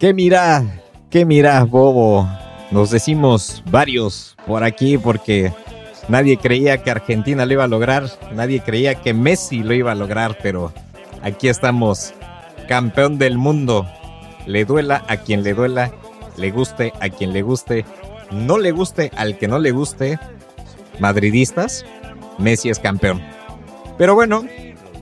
¿Qué 0.00 0.14
mira? 0.14 0.64
¿Qué 1.10 1.26
mira, 1.26 1.62
bobo? 1.64 2.26
Nos 2.70 2.90
decimos 2.90 3.62
varios 3.70 4.34
por 4.46 4.64
aquí 4.64 4.96
porque 4.96 5.52
nadie 6.08 6.38
creía 6.38 6.78
que 6.78 6.90
Argentina 6.90 7.44
lo 7.44 7.52
iba 7.52 7.64
a 7.64 7.68
lograr, 7.68 8.08
nadie 8.32 8.60
creía 8.60 8.94
que 8.94 9.12
Messi 9.12 9.62
lo 9.62 9.74
iba 9.74 9.92
a 9.92 9.94
lograr, 9.94 10.38
pero 10.42 10.72
aquí 11.22 11.48
estamos, 11.48 12.14
campeón 12.66 13.18
del 13.18 13.36
mundo. 13.36 13.86
Le 14.46 14.64
duela 14.64 15.04
a 15.06 15.18
quien 15.18 15.42
le 15.42 15.52
duela, 15.52 15.92
le 16.38 16.50
guste 16.50 16.94
a 17.00 17.10
quien 17.10 17.34
le 17.34 17.42
guste, 17.42 17.84
no 18.30 18.56
le 18.56 18.72
guste 18.72 19.10
al 19.18 19.36
que 19.36 19.48
no 19.48 19.58
le 19.58 19.70
guste. 19.70 20.18
Madridistas, 20.98 21.84
Messi 22.38 22.70
es 22.70 22.78
campeón. 22.78 23.20
Pero 23.98 24.14
bueno, 24.14 24.46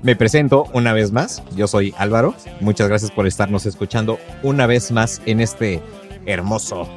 me 0.03 0.17
presento 0.17 0.67
una 0.73 0.93
vez 0.93 1.13
más. 1.13 1.43
Yo 1.57 1.67
soy 1.67 1.95
Álvaro. 1.99 2.35
Muchas 2.61 2.89
gracias 2.89 3.11
por 3.11 3.27
estarnos 3.27 3.67
escuchando 3.67 4.19
una 4.43 4.67
vez 4.67 4.91
más 4.93 5.21
en 5.27 5.41
este 5.41 5.83
hermoso 6.27 6.89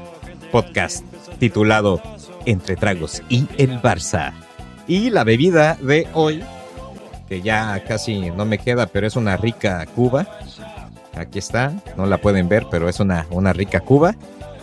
podcast 0.52 1.06
titulado 1.40 2.02
Entre 2.46 2.76
Tragos 2.76 3.24
y 3.30 3.48
el 3.58 3.82
Barça. 3.82 4.34
Y 4.88 5.10
la 5.10 5.24
bebida 5.24 5.78
de 5.82 6.08
hoy, 6.14 6.44
que 7.30 7.42
ya 7.42 7.84
casi 7.88 8.30
no 8.32 8.46
me 8.46 8.58
queda, 8.58 8.88
pero 8.88 9.08
es 9.08 9.16
una 9.16 9.38
rica 9.38 9.86
cuba. 9.96 10.28
Aquí 11.16 11.40
está, 11.40 11.74
no 11.98 12.06
la 12.06 12.20
pueden 12.20 12.50
ver, 12.50 12.68
pero 12.70 12.90
es 12.90 13.00
una, 13.00 13.26
una 13.32 13.54
rica 13.54 13.80
cuba. 13.80 14.16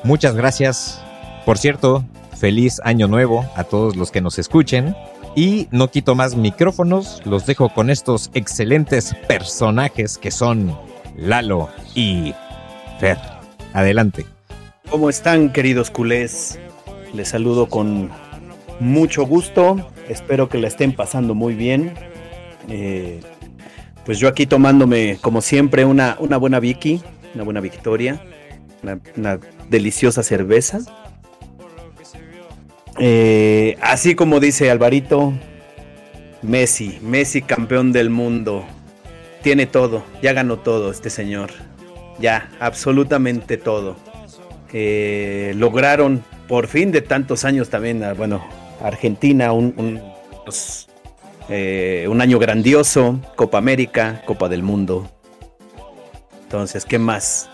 Muchas 0.04 0.34
gracias. 0.34 1.02
Por 1.44 1.58
cierto, 1.58 2.04
feliz 2.36 2.80
año 2.84 3.08
nuevo 3.08 3.44
a 3.56 3.64
todos 3.64 3.96
los 3.96 4.10
que 4.10 4.20
nos 4.20 4.38
escuchen. 4.38 4.94
Y 5.34 5.68
no 5.70 5.90
quito 5.90 6.14
más 6.14 6.34
micrófonos, 6.34 7.22
los 7.24 7.46
dejo 7.46 7.68
con 7.68 7.90
estos 7.90 8.30
excelentes 8.34 9.14
personajes 9.28 10.18
que 10.18 10.30
son 10.30 10.76
Lalo 11.16 11.68
y 11.94 12.34
Fer. 12.98 13.18
Adelante. 13.72 14.26
¿Cómo 14.90 15.10
están 15.10 15.52
queridos 15.52 15.90
culés? 15.90 16.58
Les 17.14 17.28
saludo 17.28 17.68
con 17.68 18.10
mucho 18.80 19.24
gusto. 19.26 19.90
Espero 20.08 20.48
que 20.48 20.58
la 20.58 20.68
estén 20.68 20.94
pasando 20.94 21.34
muy 21.34 21.54
bien. 21.54 21.94
Eh, 22.68 23.20
pues 24.04 24.18
yo 24.18 24.28
aquí 24.28 24.46
tomándome, 24.46 25.18
como 25.20 25.42
siempre, 25.42 25.84
una, 25.84 26.16
una 26.18 26.38
buena 26.38 26.60
Vicky, 26.60 27.02
una 27.34 27.44
buena 27.44 27.60
Victoria, 27.60 28.22
una, 28.82 28.98
una 29.16 29.38
deliciosa 29.68 30.22
cerveza. 30.22 30.80
Eh, 33.00 33.76
así 33.80 34.14
como 34.14 34.40
dice 34.40 34.70
Alvarito, 34.70 35.32
Messi, 36.42 36.98
Messi 37.02 37.42
campeón 37.42 37.92
del 37.92 38.10
mundo. 38.10 38.64
Tiene 39.42 39.66
todo, 39.66 40.04
ya 40.22 40.32
ganó 40.32 40.58
todo 40.58 40.90
este 40.90 41.10
señor. 41.10 41.50
Ya, 42.18 42.50
absolutamente 42.58 43.56
todo. 43.56 43.96
Eh, 44.72 45.52
lograron 45.56 46.24
por 46.48 46.66
fin 46.66 46.90
de 46.90 47.00
tantos 47.00 47.44
años 47.44 47.70
también, 47.70 48.02
ah, 48.02 48.14
bueno, 48.14 48.44
Argentina, 48.82 49.52
un, 49.52 49.74
un, 49.76 50.02
pues, 50.44 50.88
eh, 51.48 52.06
un 52.10 52.20
año 52.20 52.38
grandioso, 52.38 53.20
Copa 53.36 53.58
América, 53.58 54.22
Copa 54.26 54.48
del 54.48 54.62
Mundo. 54.62 55.08
Entonces, 56.42 56.84
¿qué 56.84 56.98
más? 56.98 57.48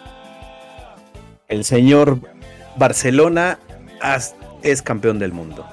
El 1.49 1.65
señor 1.65 2.19
Barcelona 2.77 3.59
es 4.65 4.83
campeón 4.83 5.19
del 5.19 5.33
mundo. 5.33 5.65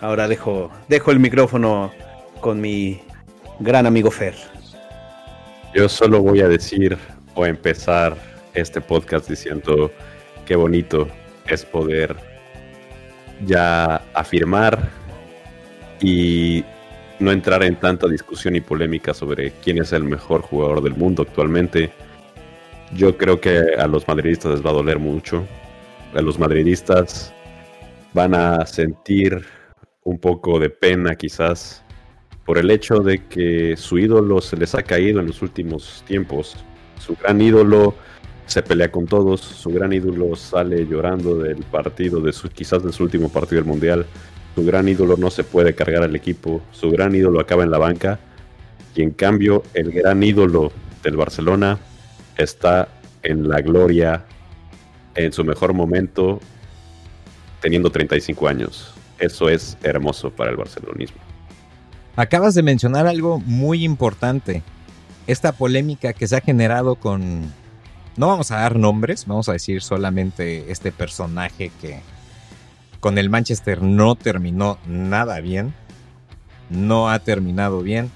Ahora 0.00 0.28
dejo, 0.28 0.70
dejo 0.88 1.10
el 1.10 1.18
micrófono 1.18 1.92
con 2.40 2.60
mi 2.60 3.00
gran 3.58 3.84
amigo 3.84 4.10
Fer. 4.10 4.34
Yo 5.74 5.88
solo 5.88 6.22
voy 6.22 6.40
a 6.40 6.48
decir 6.48 6.96
o 7.34 7.44
empezar 7.44 8.16
este 8.54 8.80
podcast 8.80 9.28
diciendo 9.28 9.90
qué 10.46 10.56
bonito 10.56 11.08
es 11.46 11.64
poder 11.64 12.16
ya 13.44 13.96
afirmar 14.14 14.88
y 16.00 16.64
no 17.18 17.32
entrar 17.32 17.62
en 17.62 17.76
tanta 17.76 18.06
discusión 18.06 18.54
y 18.54 18.60
polémica 18.60 19.14
sobre 19.14 19.52
quién 19.64 19.78
es 19.78 19.92
el 19.92 20.04
mejor 20.04 20.42
jugador 20.42 20.82
del 20.82 20.94
mundo 20.94 21.22
actualmente. 21.22 21.90
Yo 22.94 23.16
creo 23.16 23.40
que 23.40 23.58
a 23.78 23.86
los 23.86 24.06
madridistas 24.06 24.52
les 24.52 24.64
va 24.64 24.70
a 24.70 24.74
doler 24.74 24.98
mucho. 24.98 25.44
A 26.14 26.20
los 26.20 26.38
madridistas 26.38 27.32
van 28.12 28.34
a 28.34 28.66
sentir 28.66 29.44
un 30.04 30.18
poco 30.18 30.58
de 30.58 30.70
pena 30.70 31.14
quizás 31.14 31.82
por 32.44 32.58
el 32.58 32.70
hecho 32.70 33.00
de 33.00 33.26
que 33.26 33.76
su 33.76 33.98
ídolo 33.98 34.40
se 34.40 34.56
les 34.56 34.74
ha 34.74 34.82
caído 34.82 35.20
en 35.20 35.26
los 35.26 35.42
últimos 35.42 36.02
tiempos. 36.06 36.56
Su 36.98 37.14
gran 37.14 37.40
ídolo 37.40 37.94
se 38.46 38.62
pelea 38.62 38.90
con 38.90 39.06
todos, 39.06 39.40
su 39.40 39.70
gran 39.70 39.92
ídolo 39.92 40.34
sale 40.36 40.86
llorando 40.86 41.36
del 41.38 41.62
partido, 41.62 42.20
de 42.20 42.32
su, 42.32 42.48
quizás 42.48 42.82
de 42.82 42.92
su 42.92 43.04
último 43.04 43.28
partido 43.28 43.62
del 43.62 43.70
Mundial. 43.70 44.06
Su 44.54 44.64
gran 44.64 44.88
ídolo 44.88 45.16
no 45.16 45.30
se 45.30 45.44
puede 45.44 45.74
cargar 45.74 46.02
al 46.02 46.14
equipo, 46.14 46.60
su 46.72 46.90
gran 46.90 47.14
ídolo 47.14 47.40
acaba 47.40 47.62
en 47.62 47.70
la 47.70 47.78
banca 47.78 48.18
y 48.94 49.02
en 49.02 49.12
cambio 49.12 49.62
el 49.72 49.90
gran 49.92 50.22
ídolo 50.22 50.72
del 51.02 51.16
Barcelona 51.16 51.78
está 52.36 52.88
en 53.22 53.48
la 53.48 53.60
gloria, 53.60 54.24
en 55.14 55.32
su 55.32 55.44
mejor 55.44 55.72
momento, 55.72 56.40
teniendo 57.62 57.90
35 57.90 58.48
años. 58.48 58.92
Eso 59.18 59.48
es 59.48 59.78
hermoso 59.82 60.30
para 60.30 60.50
el 60.50 60.56
barcelonismo. 60.56 61.18
Acabas 62.16 62.54
de 62.54 62.62
mencionar 62.62 63.06
algo 63.06 63.38
muy 63.38 63.84
importante. 63.84 64.62
Esta 65.26 65.52
polémica 65.52 66.12
que 66.12 66.26
se 66.26 66.36
ha 66.36 66.40
generado 66.40 66.96
con... 66.96 67.50
No 68.16 68.26
vamos 68.26 68.50
a 68.50 68.56
dar 68.56 68.76
nombres, 68.76 69.24
vamos 69.26 69.48
a 69.48 69.52
decir 69.52 69.80
solamente 69.80 70.70
este 70.70 70.92
personaje 70.92 71.70
que 71.80 72.00
con 73.00 73.16
el 73.16 73.30
Manchester 73.30 73.80
no 73.80 74.16
terminó 74.16 74.78
nada 74.86 75.40
bien. 75.40 75.72
No 76.68 77.08
ha 77.08 77.20
terminado 77.20 77.80
bien. 77.80 78.10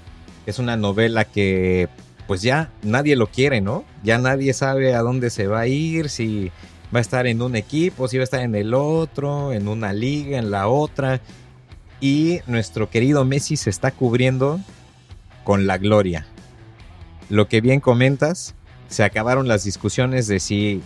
Es 0.45 0.59
una 0.59 0.77
novela 0.77 1.25
que 1.25 1.89
pues 2.27 2.41
ya 2.41 2.69
nadie 2.83 3.15
lo 3.15 3.27
quiere, 3.27 3.61
¿no? 3.61 3.85
Ya 4.03 4.17
nadie 4.17 4.53
sabe 4.53 4.93
a 4.93 5.01
dónde 5.01 5.29
se 5.29 5.47
va 5.47 5.61
a 5.61 5.67
ir, 5.67 6.09
si 6.09 6.51
va 6.93 6.99
a 6.99 7.01
estar 7.01 7.27
en 7.27 7.41
un 7.41 7.55
equipo, 7.55 8.07
si 8.07 8.17
va 8.17 8.23
a 8.23 8.25
estar 8.25 8.41
en 8.41 8.55
el 8.55 8.73
otro, 8.73 9.53
en 9.53 9.67
una 9.67 9.93
liga, 9.93 10.37
en 10.37 10.51
la 10.51 10.67
otra. 10.67 11.21
Y 11.99 12.39
nuestro 12.47 12.89
querido 12.89 13.25
Messi 13.25 13.57
se 13.57 13.69
está 13.69 13.91
cubriendo 13.91 14.59
con 15.43 15.67
la 15.67 15.77
gloria. 15.77 16.25
Lo 17.29 17.47
que 17.47 17.61
bien 17.61 17.79
comentas, 17.79 18.55
se 18.87 19.03
acabaron 19.03 19.47
las 19.47 19.63
discusiones 19.63 20.27
de 20.27 20.39
si 20.39 20.81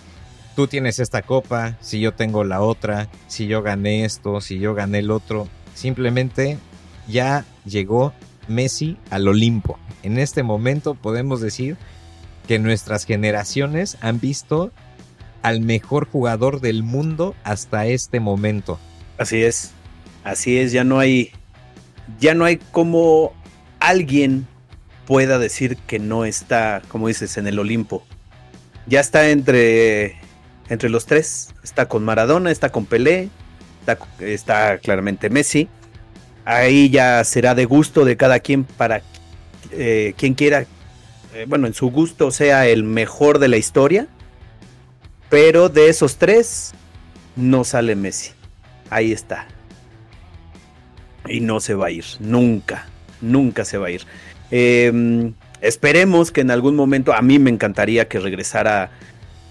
tú 0.55 0.67
tienes 0.67 0.99
esta 0.99 1.21
copa, 1.21 1.77
si 1.81 1.99
yo 1.99 2.13
tengo 2.13 2.43
la 2.43 2.61
otra, 2.61 3.09
si 3.27 3.47
yo 3.47 3.61
gané 3.61 4.05
esto, 4.05 4.41
si 4.41 4.59
yo 4.59 4.73
gané 4.73 4.99
el 4.99 5.11
otro. 5.11 5.47
Simplemente 5.75 6.57
ya 7.07 7.45
llegó 7.65 8.13
Messi 8.47 8.97
al 9.09 9.27
Olimpo. 9.27 9.77
En 10.03 10.17
este 10.17 10.43
momento 10.43 10.95
podemos 10.95 11.41
decir 11.41 11.77
que 12.47 12.59
nuestras 12.59 13.05
generaciones 13.05 13.97
han 14.01 14.19
visto 14.19 14.71
al 15.41 15.61
mejor 15.61 16.07
jugador 16.07 16.61
del 16.61 16.83
mundo 16.83 17.35
hasta 17.43 17.85
este 17.85 18.19
momento. 18.19 18.79
Así 19.17 19.43
es. 19.43 19.71
Así 20.23 20.57
es, 20.57 20.71
ya 20.71 20.83
no 20.83 20.99
hay 20.99 21.31
ya 22.19 22.33
no 22.33 22.45
hay 22.45 22.57
como 22.57 23.33
alguien 23.79 24.47
pueda 25.05 25.39
decir 25.39 25.77
que 25.77 25.99
no 25.99 26.25
está, 26.25 26.81
como 26.87 27.07
dices, 27.07 27.37
en 27.37 27.47
el 27.47 27.59
Olimpo. 27.59 28.03
Ya 28.87 28.99
está 28.99 29.29
entre 29.29 30.17
entre 30.69 30.89
los 30.89 31.05
tres, 31.05 31.53
está 31.63 31.87
con 31.87 32.05
Maradona, 32.05 32.49
está 32.49 32.69
con 32.69 32.85
Pelé, 32.85 33.29
está, 34.19 34.77
claramente 34.77 35.29
Messi. 35.29 35.67
Ahí 36.45 36.89
ya 36.89 37.23
será 37.25 37.55
de 37.55 37.65
gusto 37.65 38.05
de 38.05 38.15
cada 38.15 38.39
quien 38.39 38.63
para 38.63 39.01
eh, 39.71 40.13
quien 40.17 40.33
quiera, 40.33 40.65
eh, 41.33 41.45
bueno, 41.47 41.67
en 41.67 41.73
su 41.73 41.91
gusto 41.91 42.31
sea 42.31 42.67
el 42.67 42.83
mejor 42.83 43.39
de 43.39 43.49
la 43.49 43.57
historia. 43.57 44.07
Pero 45.31 45.69
de 45.69 45.87
esos 45.87 46.17
tres, 46.17 46.73
no 47.37 47.63
sale 47.63 47.95
Messi. 47.95 48.31
Ahí 48.89 49.13
está. 49.13 49.47
Y 51.25 51.39
no 51.39 51.61
se 51.61 51.73
va 51.73 51.87
a 51.87 51.91
ir. 51.91 52.03
Nunca. 52.19 52.85
Nunca 53.21 53.63
se 53.63 53.77
va 53.77 53.87
a 53.87 53.91
ir. 53.91 54.01
Eh, 54.51 55.31
esperemos 55.61 56.31
que 56.31 56.41
en 56.41 56.51
algún 56.51 56.75
momento, 56.75 57.13
a 57.13 57.21
mí 57.21 57.39
me 57.39 57.49
encantaría 57.49 58.09
que 58.09 58.19
regresara 58.19 58.91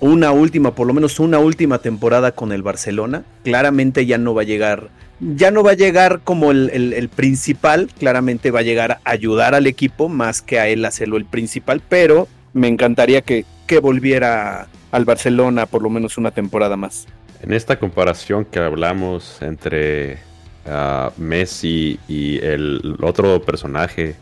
una 0.00 0.32
última, 0.32 0.74
por 0.74 0.86
lo 0.86 0.92
menos 0.92 1.18
una 1.18 1.38
última 1.38 1.78
temporada 1.78 2.32
con 2.32 2.52
el 2.52 2.62
Barcelona. 2.62 3.24
Claramente 3.42 4.04
ya 4.04 4.18
no 4.18 4.34
va 4.34 4.42
a 4.42 4.44
llegar, 4.44 4.90
ya 5.18 5.50
no 5.50 5.62
va 5.62 5.70
a 5.70 5.74
llegar 5.74 6.20
como 6.24 6.50
el, 6.50 6.68
el, 6.74 6.92
el, 6.92 7.08
principal, 7.08 7.88
claramente 7.98 8.50
va 8.50 8.60
a 8.60 8.64
llegar 8.64 9.00
a 9.02 9.10
ayudar 9.10 9.54
al 9.54 9.66
equipo 9.66 10.10
más 10.10 10.42
que 10.42 10.60
a 10.60 10.68
él 10.68 10.84
hacerlo 10.84 11.16
el 11.16 11.24
principal, 11.24 11.80
pero 11.88 12.28
me 12.52 12.68
encantaría 12.68 13.22
que, 13.22 13.46
que 13.66 13.78
volviera 13.78 14.68
al 14.90 15.04
Barcelona 15.04 15.66
por 15.66 15.82
lo 15.82 15.90
menos 15.90 16.18
una 16.18 16.30
temporada 16.30 16.76
más. 16.76 17.06
En 17.42 17.52
esta 17.52 17.78
comparación 17.78 18.44
que 18.44 18.58
hablamos 18.58 19.40
entre 19.40 20.18
uh, 20.66 21.10
Messi 21.16 21.98
y 22.06 22.38
el 22.44 22.96
otro 23.00 23.40
personaje 23.42 24.14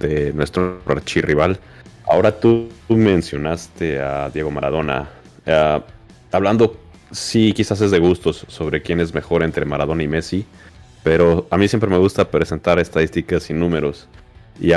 de 0.00 0.32
nuestro 0.32 0.80
archirrival, 0.86 1.58
ahora 2.08 2.38
tú, 2.38 2.68
mencionaste 2.88 4.00
a 4.00 4.30
Diego 4.30 4.50
Maradona. 4.50 5.08
Uh, 5.46 5.80
hablando, 6.32 6.76
sí, 7.12 7.52
quizás 7.52 7.80
es 7.80 7.92
de 7.92 7.98
gustos 7.98 8.44
sobre 8.48 8.82
quién 8.82 9.00
es 9.00 9.14
mejor 9.14 9.42
entre 9.42 9.64
Maradona 9.64 10.02
y 10.02 10.08
Messi, 10.08 10.44
pero 11.04 11.46
a 11.50 11.56
mí 11.56 11.68
siempre 11.68 11.88
me 11.88 11.98
gusta 11.98 12.28
presentar 12.28 12.80
estadísticas 12.80 13.48
y 13.50 13.54
números. 13.54 14.08
Y, 14.60 14.72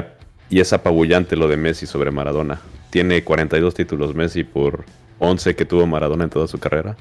y 0.52 0.60
es 0.60 0.74
apabullante 0.74 1.36
lo 1.36 1.48
de 1.48 1.58
Messi 1.58 1.88
sobre 1.88 2.12
Maradona. 2.12 2.62
Tiene 2.92 3.24
42 3.24 3.74
títulos 3.74 4.14
Messi 4.14 4.44
por 4.44 4.86
11 5.19 5.56
que 5.56 5.66
tuvo 5.66 5.86
Maradona 5.86 6.24
en 6.24 6.30
toda 6.30 6.48
su 6.48 6.60
carrera, 6.60 6.98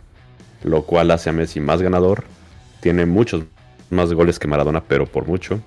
lo 0.62 0.82
cual 0.82 1.10
hace 1.10 1.30
a 1.30 1.32
Messi 1.32 1.60
más 1.60 1.82
ganador. 1.82 2.24
Tiene 2.80 3.06
muchos 3.06 3.44
más 3.90 4.12
goles 4.12 4.38
que 4.38 4.48
Maradona, 4.48 4.82
pero 4.82 5.06
por 5.06 5.26
mucho. 5.26 5.60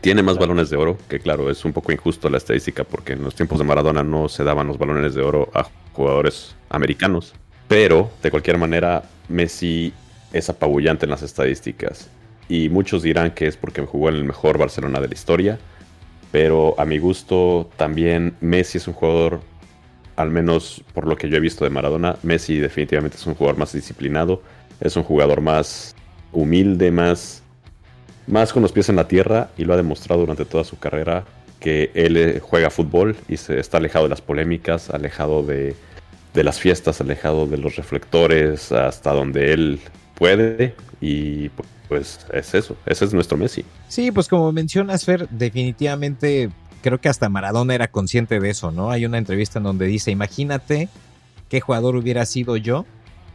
Tiene 0.00 0.22
más 0.22 0.38
balones 0.38 0.70
de 0.70 0.76
oro, 0.76 0.96
que 1.08 1.18
claro, 1.18 1.50
es 1.50 1.64
un 1.64 1.72
poco 1.72 1.92
injusto 1.92 2.30
la 2.30 2.38
estadística 2.38 2.84
porque 2.84 3.14
en 3.14 3.24
los 3.24 3.34
tiempos 3.34 3.58
de 3.58 3.64
Maradona 3.64 4.02
no 4.04 4.28
se 4.28 4.44
daban 4.44 4.68
los 4.68 4.78
balones 4.78 5.14
de 5.14 5.22
oro 5.22 5.50
a 5.52 5.66
jugadores 5.92 6.54
americanos. 6.68 7.34
Pero, 7.66 8.10
de 8.22 8.30
cualquier 8.30 8.56
manera, 8.56 9.02
Messi 9.28 9.92
es 10.32 10.48
apabullante 10.48 11.06
en 11.06 11.10
las 11.10 11.22
estadísticas. 11.22 12.08
Y 12.48 12.68
muchos 12.68 13.02
dirán 13.02 13.32
que 13.32 13.46
es 13.46 13.56
porque 13.56 13.82
jugó 13.82 14.08
en 14.08 14.16
el 14.16 14.24
mejor 14.24 14.58
Barcelona 14.58 15.00
de 15.00 15.08
la 15.08 15.14
historia. 15.14 15.58
Pero 16.32 16.74
a 16.78 16.84
mi 16.84 16.98
gusto, 16.98 17.68
también 17.76 18.36
Messi 18.40 18.78
es 18.78 18.88
un 18.88 18.94
jugador, 18.94 19.40
al 20.20 20.30
menos 20.30 20.82
por 20.94 21.06
lo 21.06 21.16
que 21.16 21.28
yo 21.28 21.36
he 21.36 21.40
visto 21.40 21.64
de 21.64 21.70
Maradona, 21.70 22.16
Messi 22.22 22.58
definitivamente 22.58 23.16
es 23.16 23.26
un 23.26 23.34
jugador 23.34 23.58
más 23.58 23.72
disciplinado, 23.72 24.42
es 24.80 24.96
un 24.96 25.02
jugador 25.02 25.40
más 25.40 25.94
humilde, 26.32 26.90
más 26.90 27.42
más 28.26 28.52
con 28.52 28.62
los 28.62 28.72
pies 28.72 28.88
en 28.88 28.96
la 28.96 29.08
tierra 29.08 29.50
y 29.56 29.64
lo 29.64 29.74
ha 29.74 29.76
demostrado 29.76 30.20
durante 30.20 30.44
toda 30.44 30.64
su 30.64 30.78
carrera 30.78 31.24
que 31.58 31.90
él 31.94 32.16
eh, 32.16 32.40
juega 32.40 32.70
fútbol 32.70 33.16
y 33.28 33.36
se 33.36 33.58
está 33.58 33.76
alejado 33.76 34.04
de 34.04 34.10
las 34.10 34.22
polémicas, 34.22 34.88
alejado 34.90 35.42
de, 35.42 35.74
las 36.34 36.58
fiestas, 36.58 37.00
alejado 37.00 37.46
de 37.46 37.58
los 37.58 37.76
reflectores, 37.76 38.72
hasta 38.72 39.12
donde 39.12 39.52
él 39.52 39.80
puede 40.14 40.74
y 41.00 41.50
pues 41.88 42.26
es 42.32 42.54
eso, 42.54 42.76
ese 42.86 43.04
es 43.04 43.12
nuestro 43.12 43.36
Messi. 43.36 43.64
Sí, 43.88 44.12
pues 44.12 44.28
como 44.28 44.52
mencionas 44.52 45.04
Fer, 45.04 45.28
definitivamente 45.28 46.50
creo 46.82 47.00
que 47.00 47.08
hasta 47.08 47.28
Maradona 47.28 47.74
era 47.74 47.88
consciente 47.88 48.40
de 48.40 48.50
eso, 48.50 48.70
¿no? 48.70 48.90
Hay 48.90 49.04
una 49.04 49.18
entrevista 49.18 49.58
en 49.58 49.64
donde 49.64 49.86
dice, 49.86 50.10
imagínate 50.10 50.88
qué 51.48 51.60
jugador 51.60 51.96
hubiera 51.96 52.24
sido 52.26 52.56
yo 52.56 52.86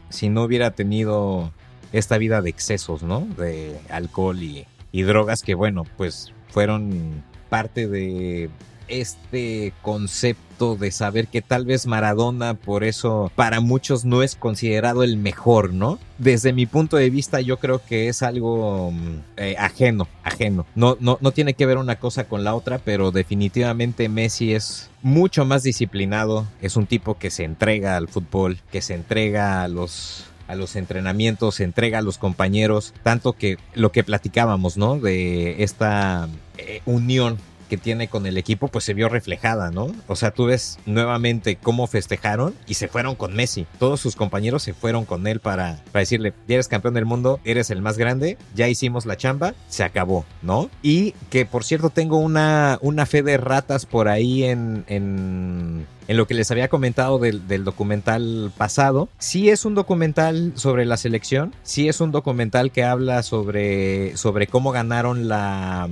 si 0.09 0.30
no 0.30 0.44
hubiera 0.44 0.71
tenido 0.71 1.51
esta 1.92 2.18
vida 2.18 2.42
de 2.42 2.50
excesos, 2.50 3.03
¿no? 3.03 3.21
De 3.38 3.80
alcohol 3.89 4.42
y, 4.42 4.65
drogas 5.03 5.42
que 5.44 5.56
bueno, 5.56 5.83
pues 5.97 6.33
fueron 6.50 7.24
parte 7.50 7.88
de 7.88 8.50
este 8.88 9.74
concepto 9.82 10.76
de 10.76 10.92
saber 10.92 11.28
que 11.28 11.42
tal 11.42 11.66
vez 11.66 11.86
Maradona 11.86 12.54
por 12.54 12.84
eso 12.84 13.32
para 13.36 13.60
muchos 13.60 14.06
no 14.06 14.24
es 14.24 14.36
considerado 14.36 15.04
el 15.04 15.18
mejor, 15.18 15.74
¿no? 15.74 16.00
Desde 16.18 16.54
mi 16.54 16.66
punto 16.66 16.98
de 16.98 17.10
vista 17.10 17.42
yo 17.42 17.58
creo 17.58 17.82
que 17.86 18.08
es 18.08 18.24
algo 18.24 18.92
mm, 18.92 19.20
eh, 19.38 19.56
ajeno, 19.60 20.08
ajeno. 20.24 20.66
No, 20.76 20.98
no, 21.00 21.18
no 21.22 21.32
tiene 21.32 21.54
que 21.54 21.66
ver 21.66 21.78
una 21.78 21.98
cosa 21.98 22.26
con 22.26 22.44
la 22.44 22.56
otra, 22.56 22.80
pero 22.80 23.12
definitivamente 23.12 24.08
Messi 24.08 24.54
es 24.54 24.90
mucho 25.02 25.46
más 25.46 25.64
disciplinado, 25.64 26.48
es 26.62 26.78
un 26.78 26.88
tipo 26.88 27.18
que 27.18 27.30
se 27.30 27.44
entrega 27.44 27.98
al 27.98 28.08
fútbol, 28.08 28.60
que 28.72 28.82
se 28.82 28.94
entrega 28.94 29.64
a 29.64 29.68
los 29.68 30.26
a 30.48 30.56
los 30.56 30.76
entrenamientos, 30.76 31.60
entrega 31.60 32.00
a 32.00 32.02
los 32.04 32.18
compañeros, 32.18 32.94
tanto 33.04 33.34
que 33.34 33.58
lo 33.74 33.92
que 33.92 34.04
platicábamos, 34.04 34.78
¿no? 34.78 35.00
De 35.00 35.64
esta 35.64 36.30
eh, 36.58 36.82
unión 36.86 37.38
que 37.69 37.77
tiene 37.77 38.07
con 38.07 38.25
el 38.25 38.38
equipo, 38.38 38.67
pues 38.67 38.83
se 38.83 38.94
vio 38.94 39.09
reflejada, 39.09 39.71
¿no? 39.71 39.91
O 40.07 40.15
sea, 40.15 40.31
tú 40.31 40.45
ves 40.45 40.79
nuevamente 40.85 41.56
cómo 41.56 41.88
festejaron 41.88 42.53
y 42.67 42.75
se 42.75 42.88
fueron 42.88 43.15
con 43.15 43.33
Messi. 43.33 43.65
Todos 43.79 44.00
sus 44.00 44.15
compañeros 44.15 44.63
se 44.63 44.73
fueron 44.73 45.06
con 45.06 45.27
él 45.27 45.39
para, 45.39 45.83
para 45.91 46.01
decirle, 46.01 46.33
ya 46.47 46.56
eres 46.56 46.67
campeón 46.67 46.94
del 46.94 47.06
mundo, 47.06 47.39
eres 47.44 47.69
el 47.69 47.81
más 47.81 47.97
grande, 47.97 48.38
ya 48.56 48.67
hicimos 48.67 49.06
la 49.06 49.17
chamba, 49.17 49.53
se 49.67 49.83
acabó, 49.83 50.25
¿no? 50.41 50.69
Y 50.81 51.12
que 51.29 51.45
por 51.45 51.63
cierto 51.63 51.89
tengo 51.89 52.17
una, 52.17 52.77
una 52.81 53.06
fe 53.06 53.23
de 53.23 53.38
ratas 53.38 53.85
por 53.85 54.07
ahí 54.07 54.44
en, 54.44 54.85
en 54.88 55.88
en 56.07 56.18
lo 56.18 56.28
que 56.28 56.34
les 56.34 56.52
había 56.52 56.68
comentado 56.68 57.19
del, 57.19 57.63
documental 57.63 58.52
pasado. 58.57 59.10
Sí 59.18 59.50
es 59.50 59.66
un 59.66 59.75
documental 59.75 60.54
sobre 60.56 60.86
la 60.86 60.98
selección, 60.98 61.54
sí 61.63 61.88
es 61.88 62.02
un 62.02 62.12
documental 62.12 62.72
que 62.72 62.84
habla 62.84 63.24
sobre, 63.24 64.16
sobre 64.18 64.48
cómo 64.48 64.72
ganaron 64.72 65.28
la, 65.28 65.90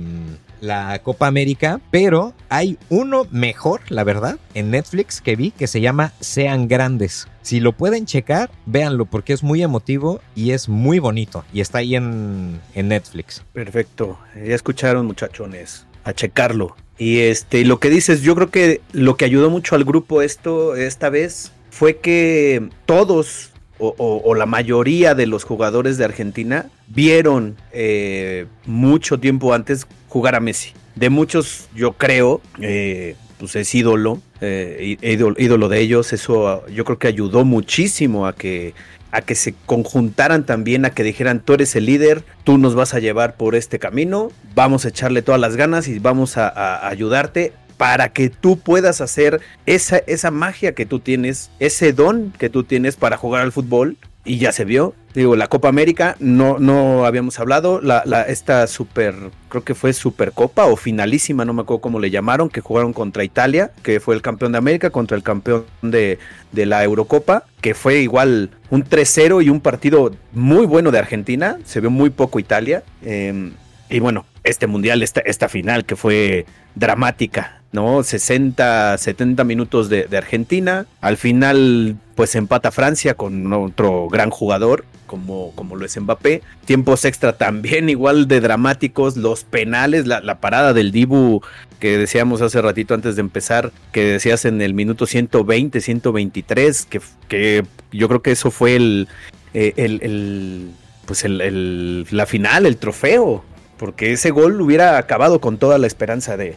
la 0.60 0.98
Copa 1.00 1.26
América, 1.26 1.80
pero 1.90 2.32
hay 2.48 2.78
uno 2.88 3.26
mejor, 3.30 3.80
la 3.88 4.04
verdad, 4.04 4.38
en 4.54 4.70
Netflix 4.70 5.20
que 5.20 5.36
vi 5.36 5.50
que 5.50 5.66
se 5.66 5.80
llama 5.80 6.12
Sean 6.20 6.68
Grandes. 6.68 7.28
Si 7.42 7.60
lo 7.60 7.72
pueden 7.72 8.06
checar, 8.06 8.50
véanlo 8.64 9.04
porque 9.04 9.32
es 9.32 9.42
muy 9.42 9.62
emotivo 9.62 10.20
y 10.34 10.52
es 10.52 10.68
muy 10.68 10.98
bonito 10.98 11.44
y 11.52 11.60
está 11.60 11.78
ahí 11.78 11.94
en, 11.96 12.60
en 12.74 12.88
Netflix. 12.88 13.44
Perfecto, 13.52 14.18
ya 14.34 14.54
escucharon 14.54 15.06
muchachones, 15.06 15.86
a 16.04 16.12
checarlo. 16.12 16.76
Y 16.98 17.20
este, 17.20 17.64
lo 17.64 17.80
que 17.80 17.90
dices, 17.90 18.22
yo 18.22 18.34
creo 18.34 18.50
que 18.50 18.80
lo 18.92 19.16
que 19.16 19.24
ayudó 19.24 19.50
mucho 19.50 19.74
al 19.74 19.84
grupo 19.84 20.22
esto 20.22 20.76
esta 20.76 21.10
vez 21.10 21.52
fue 21.70 21.96
que 21.96 22.68
todos 22.86 23.50
o, 23.78 24.34
la 24.34 24.46
mayoría 24.46 25.14
de 25.14 25.26
los 25.26 25.44
jugadores 25.44 25.98
de 25.98 26.04
Argentina 26.04 26.70
vieron 26.88 27.56
eh, 27.72 28.46
mucho 28.66 29.18
tiempo 29.18 29.52
antes 29.52 29.86
jugar 30.08 30.34
a 30.34 30.40
Messi. 30.40 30.72
De 30.94 31.10
muchos, 31.10 31.68
yo 31.74 31.92
creo, 31.92 32.40
eh, 32.60 33.16
pues 33.38 33.56
es 33.56 33.74
ídolo, 33.74 34.22
eh, 34.40 34.96
ídolo, 35.02 35.68
de 35.68 35.80
ellos. 35.80 36.12
Eso 36.12 36.64
yo 36.68 36.84
creo 36.84 36.98
que 36.98 37.08
ayudó 37.08 37.44
muchísimo 37.44 38.26
a 38.26 38.32
que 38.34 38.74
a 39.14 39.22
que 39.22 39.34
se 39.34 39.54
conjuntaran 39.66 40.44
también, 40.44 40.84
a 40.84 40.90
que 40.90 41.02
dijeran, 41.02 41.40
tú 41.40 41.54
eres 41.54 41.74
el 41.76 41.86
líder, 41.86 42.24
tú 42.44 42.58
nos 42.58 42.74
vas 42.74 42.94
a 42.94 42.98
llevar 42.98 43.36
por 43.36 43.54
este 43.54 43.78
camino, 43.78 44.30
vamos 44.54 44.84
a 44.84 44.88
echarle 44.88 45.22
todas 45.22 45.40
las 45.40 45.56
ganas 45.56 45.88
y 45.88 45.98
vamos 45.98 46.36
a 46.36 46.86
ayudarte 46.88 47.52
para 47.76 48.08
que 48.10 48.30
tú 48.30 48.58
puedas 48.58 49.00
hacer 49.00 49.40
esa, 49.66 49.98
esa 49.98 50.30
magia 50.30 50.74
que 50.74 50.86
tú 50.86 51.00
tienes, 51.00 51.50
ese 51.58 51.92
don 51.92 52.32
que 52.38 52.50
tú 52.50 52.64
tienes 52.64 52.96
para 52.96 53.16
jugar 53.16 53.42
al 53.42 53.52
fútbol. 53.52 53.96
Y 54.24 54.38
ya 54.38 54.52
se 54.52 54.64
vio. 54.64 54.94
Digo, 55.14 55.36
la 55.36 55.46
Copa 55.46 55.68
América, 55.68 56.16
no, 56.18 56.58
no 56.58 57.06
habíamos 57.06 57.38
hablado. 57.38 57.80
La, 57.80 58.02
la, 58.04 58.22
esta 58.22 58.66
super, 58.66 59.14
creo 59.48 59.62
que 59.62 59.76
fue 59.76 59.92
Supercopa 59.92 60.66
o 60.66 60.74
finalísima, 60.74 61.44
no 61.44 61.52
me 61.52 61.62
acuerdo 61.62 61.82
cómo 61.82 62.00
le 62.00 62.10
llamaron, 62.10 62.48
que 62.48 62.60
jugaron 62.60 62.92
contra 62.92 63.22
Italia, 63.22 63.70
que 63.84 64.00
fue 64.00 64.16
el 64.16 64.22
campeón 64.22 64.52
de 64.52 64.58
América, 64.58 64.90
contra 64.90 65.16
el 65.16 65.22
campeón 65.22 65.66
de, 65.82 66.18
de 66.50 66.66
la 66.66 66.82
Eurocopa, 66.82 67.44
que 67.60 67.74
fue 67.74 68.00
igual 68.00 68.50
un 68.70 68.84
3-0 68.84 69.44
y 69.44 69.50
un 69.50 69.60
partido 69.60 70.10
muy 70.32 70.66
bueno 70.66 70.90
de 70.90 70.98
Argentina. 70.98 71.58
Se 71.64 71.80
vio 71.80 71.90
muy 71.90 72.10
poco 72.10 72.40
Italia. 72.40 72.82
Em, 73.00 73.52
y 73.88 74.00
bueno, 74.00 74.26
este 74.42 74.66
mundial, 74.66 75.00
esta, 75.04 75.20
esta 75.20 75.48
final 75.48 75.84
que 75.84 75.94
fue 75.94 76.44
dramática, 76.74 77.62
¿no? 77.74 78.04
60, 78.04 78.96
70 78.96 79.42
minutos 79.44 79.88
de, 79.88 80.06
Argentina. 80.16 80.86
Al 81.00 81.16
final, 81.16 81.96
pues 82.14 82.36
empata 82.36 82.70
Francia 82.70 83.14
con 83.14 83.52
otro 83.52 84.08
gran 84.08 84.30
jugador, 84.30 84.84
como, 85.06 85.50
como 85.56 85.74
lo 85.74 85.84
es 85.84 86.00
Mbappé. 86.00 86.42
Tiempos 86.64 87.04
extra 87.04 87.36
también 87.36 87.88
igual 87.88 88.28
de 88.28 88.40
dramáticos. 88.40 89.16
Los 89.16 89.42
penales, 89.42 90.06
la, 90.06 90.40
parada 90.40 90.72
del 90.72 90.92
Dibu 90.92 91.42
que 91.80 91.98
decíamos 91.98 92.40
hace 92.40 92.62
ratito 92.62 92.94
antes 92.94 93.16
de 93.16 93.20
empezar, 93.20 93.72
que 93.92 94.04
decías 94.04 94.44
en 94.44 94.62
el 94.62 94.72
minuto 94.72 95.04
120, 95.06 95.80
123, 95.80 96.86
que, 96.86 97.00
que 97.28 97.66
yo 97.92 98.08
creo 98.08 98.22
que 98.22 98.30
eso 98.30 98.50
fue 98.52 98.76
el, 98.76 99.08
eh, 99.52 99.74
el, 99.76 100.70
pues 101.06 101.24
el, 101.24 102.06
la 102.10 102.24
final, 102.24 102.64
el 102.64 102.76
trofeo, 102.78 103.44
porque 103.76 104.12
ese 104.12 104.30
gol 104.30 104.60
hubiera 104.60 104.96
acabado 104.96 105.40
con 105.40 105.58
toda 105.58 105.76
la 105.76 105.86
esperanza 105.86 106.38
de, 106.38 106.56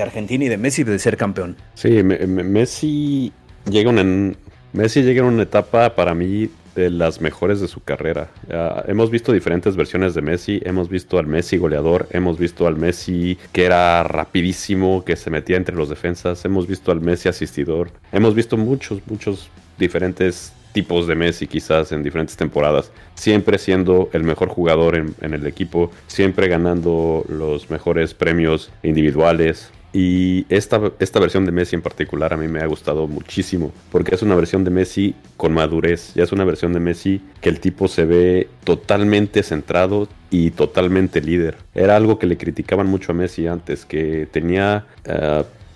Argentina 0.00 0.44
y 0.44 0.48
de 0.48 0.58
Messi 0.58 0.84
de 0.84 0.98
ser 0.98 1.16
campeón. 1.16 1.56
Sí, 1.74 2.02
Messi 2.02 3.32
llega 3.68 3.90
una, 3.90 4.34
Messi 4.72 5.02
llega 5.02 5.20
en 5.20 5.26
una 5.26 5.42
etapa 5.42 5.94
para 5.94 6.14
mí 6.14 6.50
de 6.76 6.90
las 6.90 7.20
mejores 7.22 7.60
de 7.60 7.68
su 7.68 7.82
carrera. 7.82 8.28
hemos 8.86 9.10
visto 9.10 9.32
diferentes 9.32 9.74
versiones 9.74 10.14
de 10.14 10.20
Messi, 10.20 10.60
hemos 10.64 10.88
visto 10.90 11.18
al 11.18 11.26
Messi 11.26 11.56
goleador, 11.56 12.06
hemos 12.10 12.38
visto 12.38 12.66
al 12.66 12.76
Messi 12.76 13.38
que 13.50 13.64
era 13.64 14.02
rapidísimo, 14.02 15.02
que 15.04 15.16
se 15.16 15.30
metía 15.30 15.56
entre 15.56 15.74
los 15.74 15.88
defensas, 15.88 16.44
hemos 16.44 16.66
visto 16.66 16.92
al 16.92 17.00
Messi 17.00 17.28
asistidor, 17.28 17.90
hemos 18.12 18.34
visto 18.34 18.58
muchos, 18.58 19.00
muchos 19.06 19.48
diferentes 19.78 20.52
tipos 20.76 21.06
de 21.06 21.14
Messi 21.14 21.46
quizás 21.46 21.90
en 21.92 22.02
diferentes 22.02 22.36
temporadas, 22.36 22.92
siempre 23.14 23.56
siendo 23.56 24.10
el 24.12 24.24
mejor 24.24 24.50
jugador 24.50 24.94
en, 24.94 25.32
el 25.32 25.46
equipo, 25.46 25.90
siempre 26.06 26.48
ganando 26.48 27.24
los 27.30 27.70
mejores 27.70 28.12
premios 28.12 28.70
individuales. 28.82 29.70
Y 29.94 30.44
esta, 30.50 30.92
esta 30.98 31.18
versión 31.18 31.46
de 31.46 31.52
Messi 31.52 31.76
en 31.76 31.80
particular 31.80 32.34
a 32.34 32.36
mí 32.36 32.46
me 32.46 32.60
ha 32.60 32.66
gustado 32.66 33.06
muchísimo, 33.06 33.72
porque 33.90 34.14
es 34.14 34.20
una 34.20 34.34
versión 34.34 34.64
de 34.64 34.70
Messi 34.70 35.14
con 35.38 35.54
madurez, 35.54 36.12
ya 36.14 36.24
es 36.24 36.32
una 36.32 36.44
versión 36.44 36.74
de 36.74 36.80
Messi 36.80 37.22
que 37.40 37.48
el 37.48 37.58
tipo 37.58 37.88
se 37.88 38.04
ve 38.04 38.50
totalmente 38.64 39.42
centrado 39.42 40.08
y 40.30 40.50
totalmente 40.50 41.22
líder. 41.22 41.56
Era 41.74 41.96
algo 41.96 42.18
que 42.18 42.26
le 42.26 42.36
criticaban 42.36 42.86
mucho 42.86 43.12
a 43.12 43.14
Messi 43.14 43.46
antes, 43.46 43.86
que 43.86 44.28
tenía... 44.30 44.84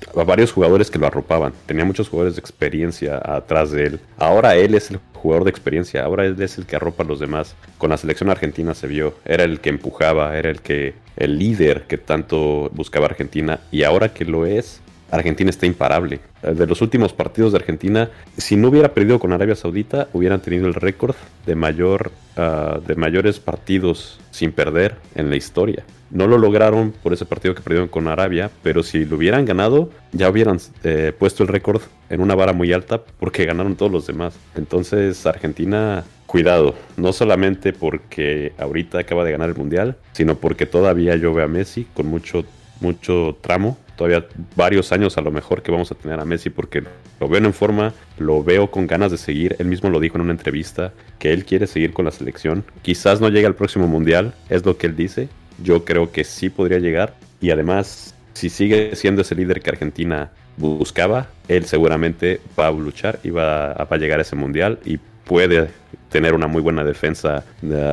Eh, 0.00 0.25
varios 0.25 0.52
jugadores 0.52 0.90
que 0.90 0.99
lo 0.99 1.07
arropaban. 1.07 1.52
Tenía 1.66 1.85
muchos 1.85 2.09
jugadores 2.09 2.37
de 2.37 2.40
experiencia 2.40 3.21
atrás 3.23 3.71
de 3.71 3.85
él. 3.85 4.00
Ahora 4.19 4.57
él 4.57 4.75
es 4.75 4.90
el 4.90 5.00
jugador 5.14 5.45
de 5.45 5.50
experiencia. 5.50 6.04
Ahora 6.04 6.25
él 6.26 6.40
es 6.40 6.59
el 6.59 6.66
que 6.66 6.76
arropa 6.76 7.02
a 7.02 7.07
los 7.07 7.21
demás. 7.21 7.54
Con 7.78 7.90
la 7.90 7.97
selección 7.97 8.30
argentina 8.30 8.75
se 8.75 8.87
vio. 8.87 9.14
Era 9.25 9.45
el 9.45 9.61
que 9.61 9.71
empujaba, 9.71 10.37
era 10.37 10.50
el 10.50 10.61
que 10.61 10.95
el 11.16 11.38
líder 11.38 11.83
que 11.83 11.99
tanto 11.99 12.71
buscaba 12.73 13.07
Argentina. 13.07 13.61
Y 13.71 13.83
ahora 13.85 14.12
que 14.12 14.25
lo 14.25 14.47
es, 14.47 14.80
Argentina 15.11 15.50
está 15.50 15.66
imparable. 15.66 16.21
De 16.42 16.66
los 16.66 16.80
últimos 16.80 17.12
partidos 17.12 17.52
de 17.52 17.59
Argentina, 17.59 18.11
si 18.37 18.57
no 18.57 18.69
hubiera 18.69 18.95
perdido 18.95 19.19
con 19.19 19.33
Arabia 19.33 19.57
Saudita, 19.57 20.09
hubieran 20.12 20.40
tenido 20.40 20.66
el 20.66 20.75
récord 20.75 21.16
de 21.47 21.54
mayor 21.54 22.12
ah, 22.37 22.78
de 22.87 22.95
mayores 22.95 23.40
partidos 23.40 24.21
sin 24.30 24.52
perder 24.52 24.97
en 25.14 25.30
la 25.30 25.37
historia. 25.37 25.85
No 26.10 26.26
lo 26.26 26.38
lograron 26.38 26.92
por 27.02 27.12
ese 27.12 27.24
partido 27.24 27.54
que 27.54 27.62
perdieron 27.62 27.88
con 27.88 28.08
Arabia, 28.08 28.50
pero 28.62 28.82
si 28.82 29.04
lo 29.04 29.16
hubieran 29.16 29.44
ganado, 29.44 29.90
ya 30.12 30.28
hubieran 30.28 30.58
eh, 30.84 31.12
puesto 31.16 31.42
el 31.42 31.48
récord 31.48 31.82
en 32.08 32.20
una 32.20 32.34
vara 32.34 32.52
muy 32.52 32.72
alta 32.72 33.02
porque 33.18 33.44
ganaron 33.44 33.76
todos 33.76 33.92
los 33.92 34.06
demás. 34.06 34.34
Entonces, 34.56 35.24
Argentina, 35.26 36.04
cuidado, 36.26 36.74
no 36.96 37.12
solamente 37.12 37.72
porque 37.72 38.52
ahorita 38.58 38.98
acaba 38.98 39.24
de 39.24 39.32
ganar 39.32 39.48
el 39.48 39.56
Mundial, 39.56 39.96
sino 40.12 40.36
porque 40.36 40.66
todavía 40.66 41.16
yo 41.16 41.32
veo 41.32 41.44
a 41.44 41.48
Messi 41.48 41.86
con 41.94 42.06
mucho 42.06 42.44
mucho 42.80 43.36
tramo 43.42 43.76
todavía 44.00 44.26
varios 44.56 44.92
años 44.92 45.18
a 45.18 45.20
lo 45.20 45.30
mejor 45.30 45.60
que 45.60 45.70
vamos 45.70 45.92
a 45.92 45.94
tener 45.94 46.18
a 46.18 46.24
Messi 46.24 46.48
porque 46.48 46.82
lo 47.20 47.28
veo 47.28 47.44
en 47.44 47.52
forma, 47.52 47.92
lo 48.18 48.42
veo 48.42 48.70
con 48.70 48.86
ganas 48.86 49.10
de 49.10 49.18
seguir. 49.18 49.56
Él 49.58 49.66
mismo 49.66 49.90
lo 49.90 50.00
dijo 50.00 50.16
en 50.16 50.22
una 50.22 50.32
entrevista 50.32 50.94
que 51.18 51.34
él 51.34 51.44
quiere 51.44 51.66
seguir 51.66 51.92
con 51.92 52.06
la 52.06 52.10
selección. 52.10 52.64
Quizás 52.80 53.20
no 53.20 53.28
llegue 53.28 53.46
al 53.46 53.54
próximo 53.54 53.86
mundial, 53.86 54.32
es 54.48 54.64
lo 54.64 54.78
que 54.78 54.86
él 54.86 54.96
dice. 54.96 55.28
Yo 55.62 55.84
creo 55.84 56.12
que 56.12 56.24
sí 56.24 56.50
podría 56.50 56.78
llegar 56.78 57.14
y 57.40 57.50
además 57.50 58.14
si 58.34 58.48
sigue 58.48 58.94
siendo 58.96 59.22
ese 59.22 59.34
líder 59.34 59.60
que 59.60 59.70
Argentina 59.70 60.30
buscaba, 60.56 61.28
él 61.48 61.66
seguramente 61.66 62.40
va 62.58 62.68
a 62.68 62.72
luchar 62.72 63.18
y 63.22 63.30
va 63.30 63.72
a, 63.72 63.96
llegar 63.96 64.18
a 64.18 64.22
ese 64.22 64.36
mundial 64.36 64.78
y 64.84 64.98
puede 65.24 65.70
tener 66.08 66.34
una 66.34 66.46
muy 66.46 66.62
buena 66.62 66.84
defensa, 66.84 67.44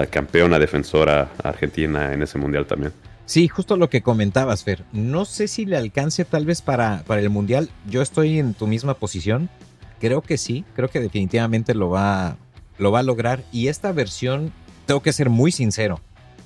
campeona 0.10 0.60
defensora 0.60 1.30
argentina 1.44 2.14
en 2.14 2.24
ese 2.24 2.38
mundial 2.38 2.66
también. 2.66 2.94
Sí, 3.26 3.50
justo 3.50 3.76
lo 3.76 3.90
que 3.90 4.02
comentabas, 4.02 4.64
Fer. 4.64 4.86
No 4.94 5.26
sé 5.26 5.50
si 5.50 5.66
le 5.66 5.76
alcance 5.76 6.24
tal 6.24 6.46
vez 6.46 6.62
para, 6.62 7.04
para 7.06 7.20
el 7.20 7.30
Mundial. 7.30 7.70
Yo 7.86 8.02
estoy 8.02 8.40
en 8.40 8.54
tu 8.54 8.68
misma 8.68 8.94
posición. 8.94 9.50
Creo 10.00 10.22
que 10.22 10.38
sí, 10.38 10.64
creo 10.78 10.88
que 10.88 11.02
definitivamente 11.02 11.76
lo 11.76 11.90
va, 11.90 12.38
lo 12.78 12.90
va 12.94 13.00
a 13.00 13.04
lograr. 13.04 13.44
Y 13.52 13.68
esta 13.68 13.92
versión, 13.92 14.54
tengo 14.86 15.02
que 15.02 15.12
ser 15.12 15.30
muy 15.30 15.52
sincero. 15.52 16.00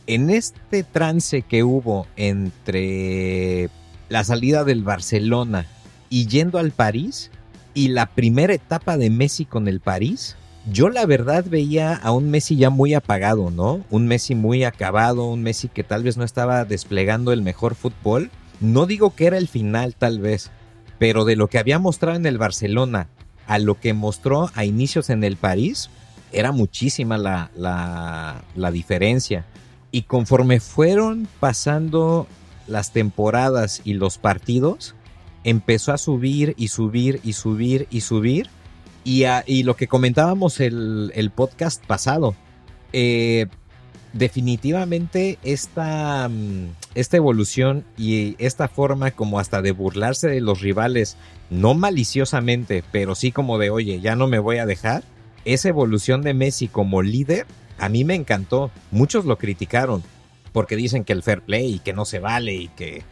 En 0.08 0.30
este 0.30 0.84
trance 0.84 1.44
que 1.44 1.64
hubo 1.64 2.08
entre 2.16 3.70
la 4.10 4.24
salida 4.24 4.64
del 4.64 4.84
Barcelona 4.84 5.68
y 6.10 6.28
yendo 6.28 6.58
al 6.58 6.72
París 6.72 7.32
y 7.74 7.90
la 7.90 8.08
primera 8.08 8.54
etapa 8.54 8.98
de 8.98 9.10
Messi 9.10 9.46
con 9.46 9.68
el 9.68 9.80
París, 9.80 10.36
yo 10.70 10.90
la 10.90 11.06
verdad 11.06 11.46
veía 11.48 11.96
a 11.96 12.12
un 12.12 12.30
Messi 12.30 12.56
ya 12.56 12.70
muy 12.70 12.94
apagado, 12.94 13.52
¿no? 13.52 13.84
Un 13.90 14.08
Messi 14.08 14.36
muy 14.36 14.64
acabado, 14.64 15.26
un 15.26 15.44
Messi 15.44 15.70
que 15.70 15.84
tal 15.84 16.04
vez 16.04 16.18
no 16.18 16.24
estaba 16.24 16.66
desplegando 16.66 17.32
el 17.32 17.42
mejor 17.42 17.76
fútbol. 17.76 18.30
No 18.60 18.86
digo 18.86 19.16
que 19.16 19.28
era 19.28 19.38
el 19.38 19.48
final 19.48 19.96
tal 19.96 20.20
vez, 20.20 20.52
pero 21.00 21.26
de 21.26 21.36
lo 21.36 21.48
que 21.48 21.58
había 21.58 21.80
mostrado 21.80 22.18
en 22.18 22.26
el 22.26 22.38
Barcelona 22.38 23.08
a 23.48 23.60
lo 23.60 23.80
que 23.80 23.94
mostró 23.94 24.52
a 24.54 24.66
inicios 24.66 25.10
en 25.10 25.24
el 25.24 25.36
París, 25.36 25.90
era 26.32 26.52
muchísima 26.52 27.18
la, 27.18 27.50
la, 27.56 28.44
la 28.56 28.72
diferencia. 28.72 29.46
Y 29.92 30.04
conforme 30.04 30.60
fueron 30.60 31.28
pasando 31.40 32.28
las 32.68 32.94
temporadas 32.94 33.82
y 33.84 33.94
los 33.94 34.18
partidos, 34.18 34.96
empezó 35.44 35.92
a 35.92 35.98
subir 35.98 36.54
y 36.58 36.70
subir 36.70 37.20
y 37.24 37.34
subir 37.34 37.88
y 37.92 38.02
subir. 38.02 38.50
Y, 39.04 39.64
lo 39.64 39.76
que 39.76 39.88
comentábamos 39.88 40.60
el, 40.60 41.12
el 41.16 41.32
podcast 41.32 41.84
pasado, 41.86 42.36
eh, 42.94 43.48
definitivamente 44.14 45.38
esta, 45.44 46.28
mm, 46.30 46.68
esta 46.96 47.18
evolución 47.18 47.86
y 47.98 48.36
esta 48.38 48.68
forma 48.68 49.12
como 49.12 49.40
hasta 49.40 49.62
de 49.62 49.72
burlarse 49.72 50.28
de 50.28 50.42
los 50.42 50.62
rivales, 50.62 51.18
no 51.50 51.74
maliciosamente, 51.74 52.84
pero 52.92 53.16
sí 53.16 53.32
como 53.32 53.58
de, 53.58 53.70
oye, 53.70 54.02
ya 54.02 54.16
no 54.16 54.28
me 54.28 54.40
voy 54.40 54.58
a 54.58 54.66
dejar, 54.66 55.04
esa 55.46 55.70
evolución 55.70 56.22
de 56.22 56.34
Messi 56.34 56.68
como 56.68 57.02
líder, 57.02 57.46
a 57.82 57.90
mí 57.90 58.06
me 58.06 58.16
encantó. 58.16 58.72
Muchos 58.92 59.26
lo 59.26 59.38
criticaron 59.38 60.04
porque 60.54 60.76
dicen 60.76 61.04
que 61.04 61.14
el 61.14 61.24
fair 61.24 61.42
play 61.42 61.76
y 61.76 61.80
que 61.80 61.94
no 61.94 62.06
se 62.06 62.20
vale 62.20 62.54
y 62.54 62.68
que, 62.70 63.04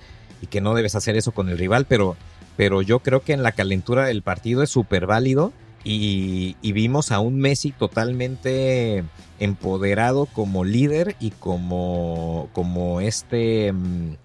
y 0.42 0.48
que 0.48 0.62
no 0.62 0.76
debes 0.76 0.96
hacer 0.96 1.18
eso 1.18 1.32
con 1.32 1.50
el 1.50 1.58
rival, 1.58 1.86
pero, 1.86 2.16
pero 2.56 2.82
yo 2.82 3.00
creo 3.00 3.22
que 3.22 3.34
en 3.34 3.44
la 3.44 3.54
calentura 3.54 4.06
del 4.06 4.22
partido 4.22 4.62
es 4.62 4.70
súper 4.70 5.08
válido 5.08 5.52
y, 5.84 6.56
vimos 6.62 7.12
a 7.12 7.20
un 7.20 7.40
Messi 7.40 7.72
totalmente 7.72 9.04
empoderado 9.40 10.28
como 10.28 10.64
líder 10.66 11.16
y 11.20 11.32
como, 11.32 12.50
como 12.54 13.02
este, 13.02 13.72
mm, 13.72 14.16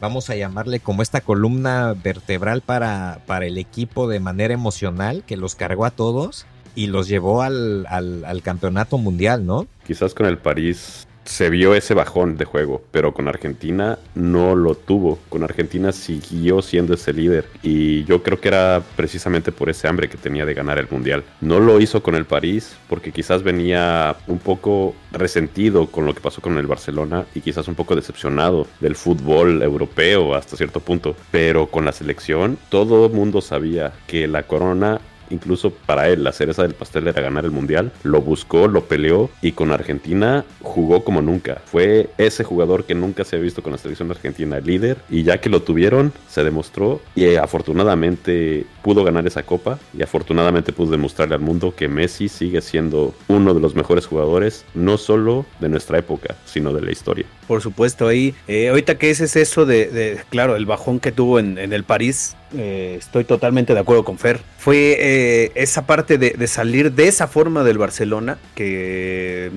vamos 0.00 0.28
a 0.28 0.36
llamarle 0.36 0.80
como 0.80 1.02
esta 1.02 1.20
columna 1.20 1.94
vertebral 1.94 2.60
para, 2.60 3.20
para 3.26 3.46
el 3.46 3.56
equipo 3.56 4.08
de 4.08 4.20
manera 4.20 4.52
emocional 4.52 5.22
que 5.24 5.36
los 5.36 5.54
cargó 5.54 5.86
a 5.86 5.92
todos 5.92 6.46
y 6.74 6.88
los 6.88 7.08
llevó 7.08 7.42
al, 7.42 7.86
al, 7.88 8.24
al 8.24 8.42
campeonato 8.42 8.98
mundial, 8.98 9.46
¿no? 9.46 9.66
Quizás 9.88 10.12
con 10.12 10.26
el 10.26 10.36
París 10.36 11.08
se 11.24 11.48
vio 11.48 11.74
ese 11.74 11.94
bajón 11.94 12.36
de 12.36 12.44
juego, 12.44 12.82
pero 12.90 13.14
con 13.14 13.26
Argentina 13.26 13.98
no 14.14 14.54
lo 14.54 14.74
tuvo. 14.74 15.18
Con 15.30 15.44
Argentina 15.44 15.92
siguió 15.92 16.60
siendo 16.60 16.92
ese 16.92 17.14
líder 17.14 17.46
y 17.62 18.04
yo 18.04 18.22
creo 18.22 18.38
que 18.38 18.48
era 18.48 18.82
precisamente 18.96 19.50
por 19.50 19.70
ese 19.70 19.88
hambre 19.88 20.10
que 20.10 20.18
tenía 20.18 20.44
de 20.44 20.52
ganar 20.52 20.78
el 20.78 20.88
Mundial. 20.90 21.24
No 21.40 21.58
lo 21.58 21.80
hizo 21.80 22.02
con 22.02 22.16
el 22.16 22.26
París 22.26 22.76
porque 22.86 23.12
quizás 23.12 23.42
venía 23.42 24.14
un 24.26 24.40
poco 24.40 24.94
resentido 25.10 25.86
con 25.86 26.04
lo 26.04 26.14
que 26.14 26.20
pasó 26.20 26.42
con 26.42 26.58
el 26.58 26.66
Barcelona 26.66 27.24
y 27.34 27.40
quizás 27.40 27.66
un 27.66 27.74
poco 27.74 27.96
decepcionado 27.96 28.66
del 28.80 28.94
fútbol 28.94 29.62
europeo 29.62 30.34
hasta 30.34 30.58
cierto 30.58 30.80
punto. 30.80 31.16
Pero 31.30 31.68
con 31.68 31.86
la 31.86 31.92
selección 31.92 32.58
todo 32.68 33.08
mundo 33.08 33.40
sabía 33.40 33.94
que 34.06 34.28
la 34.28 34.42
corona 34.42 35.00
incluso 35.30 35.70
para 35.70 36.08
él 36.08 36.24
la 36.24 36.32
cereza 36.32 36.62
del 36.62 36.74
pastel 36.74 37.08
era 37.08 37.20
ganar 37.20 37.44
el 37.44 37.50
mundial. 37.50 37.92
Lo 38.02 38.20
buscó, 38.20 38.68
lo 38.68 38.84
peleó 38.84 39.30
y 39.42 39.52
con 39.52 39.70
Argentina 39.70 40.44
jugó 40.62 41.04
como 41.04 41.22
nunca. 41.22 41.62
Fue 41.64 42.10
ese 42.18 42.44
jugador 42.44 42.84
que 42.84 42.94
nunca 42.94 43.24
se 43.24 43.36
ha 43.36 43.38
visto 43.38 43.62
con 43.62 43.72
la 43.72 43.78
selección 43.78 44.10
argentina, 44.10 44.60
líder. 44.60 44.98
Y 45.08 45.22
ya 45.22 45.38
que 45.38 45.50
lo 45.50 45.62
tuvieron, 45.62 46.12
se 46.28 46.44
demostró 46.44 47.00
y 47.14 47.24
eh, 47.24 47.38
afortunadamente 47.38 48.66
pudo 48.88 49.04
ganar 49.04 49.26
esa 49.26 49.42
copa 49.42 49.78
y 49.92 50.02
afortunadamente 50.02 50.72
pudo 50.72 50.92
demostrarle 50.92 51.34
al 51.34 51.42
mundo 51.42 51.74
que 51.76 51.88
Messi 51.88 52.30
sigue 52.30 52.62
siendo 52.62 53.14
uno 53.28 53.52
de 53.52 53.60
los 53.60 53.74
mejores 53.74 54.06
jugadores, 54.06 54.64
no 54.72 54.96
solo 54.96 55.44
de 55.60 55.68
nuestra 55.68 55.98
época, 55.98 56.36
sino 56.46 56.72
de 56.72 56.80
la 56.80 56.90
historia. 56.90 57.26
Por 57.46 57.60
supuesto, 57.60 58.08
ahí, 58.08 58.34
eh, 58.46 58.70
ahorita 58.70 58.96
que 58.96 59.10
ese 59.10 59.24
es 59.24 59.36
eso 59.36 59.66
de, 59.66 60.18
claro, 60.30 60.56
el 60.56 60.64
bajón 60.64 61.00
que 61.00 61.12
tuvo 61.12 61.38
en, 61.38 61.58
el 61.58 61.84
París, 61.84 62.34
eh, 62.56 62.96
estoy 62.98 63.24
totalmente 63.24 63.74
de 63.74 63.80
acuerdo 63.80 64.06
con 64.06 64.16
Fer. 64.16 64.40
Fue 64.56 64.96
eh, 64.98 65.52
esa 65.54 65.86
parte 65.86 66.16
de, 66.16 66.46
salir 66.46 66.90
de 66.90 67.08
esa 67.08 67.26
forma 67.26 67.64
del 67.64 67.76
Barcelona 67.76 68.38
que 68.54 69.50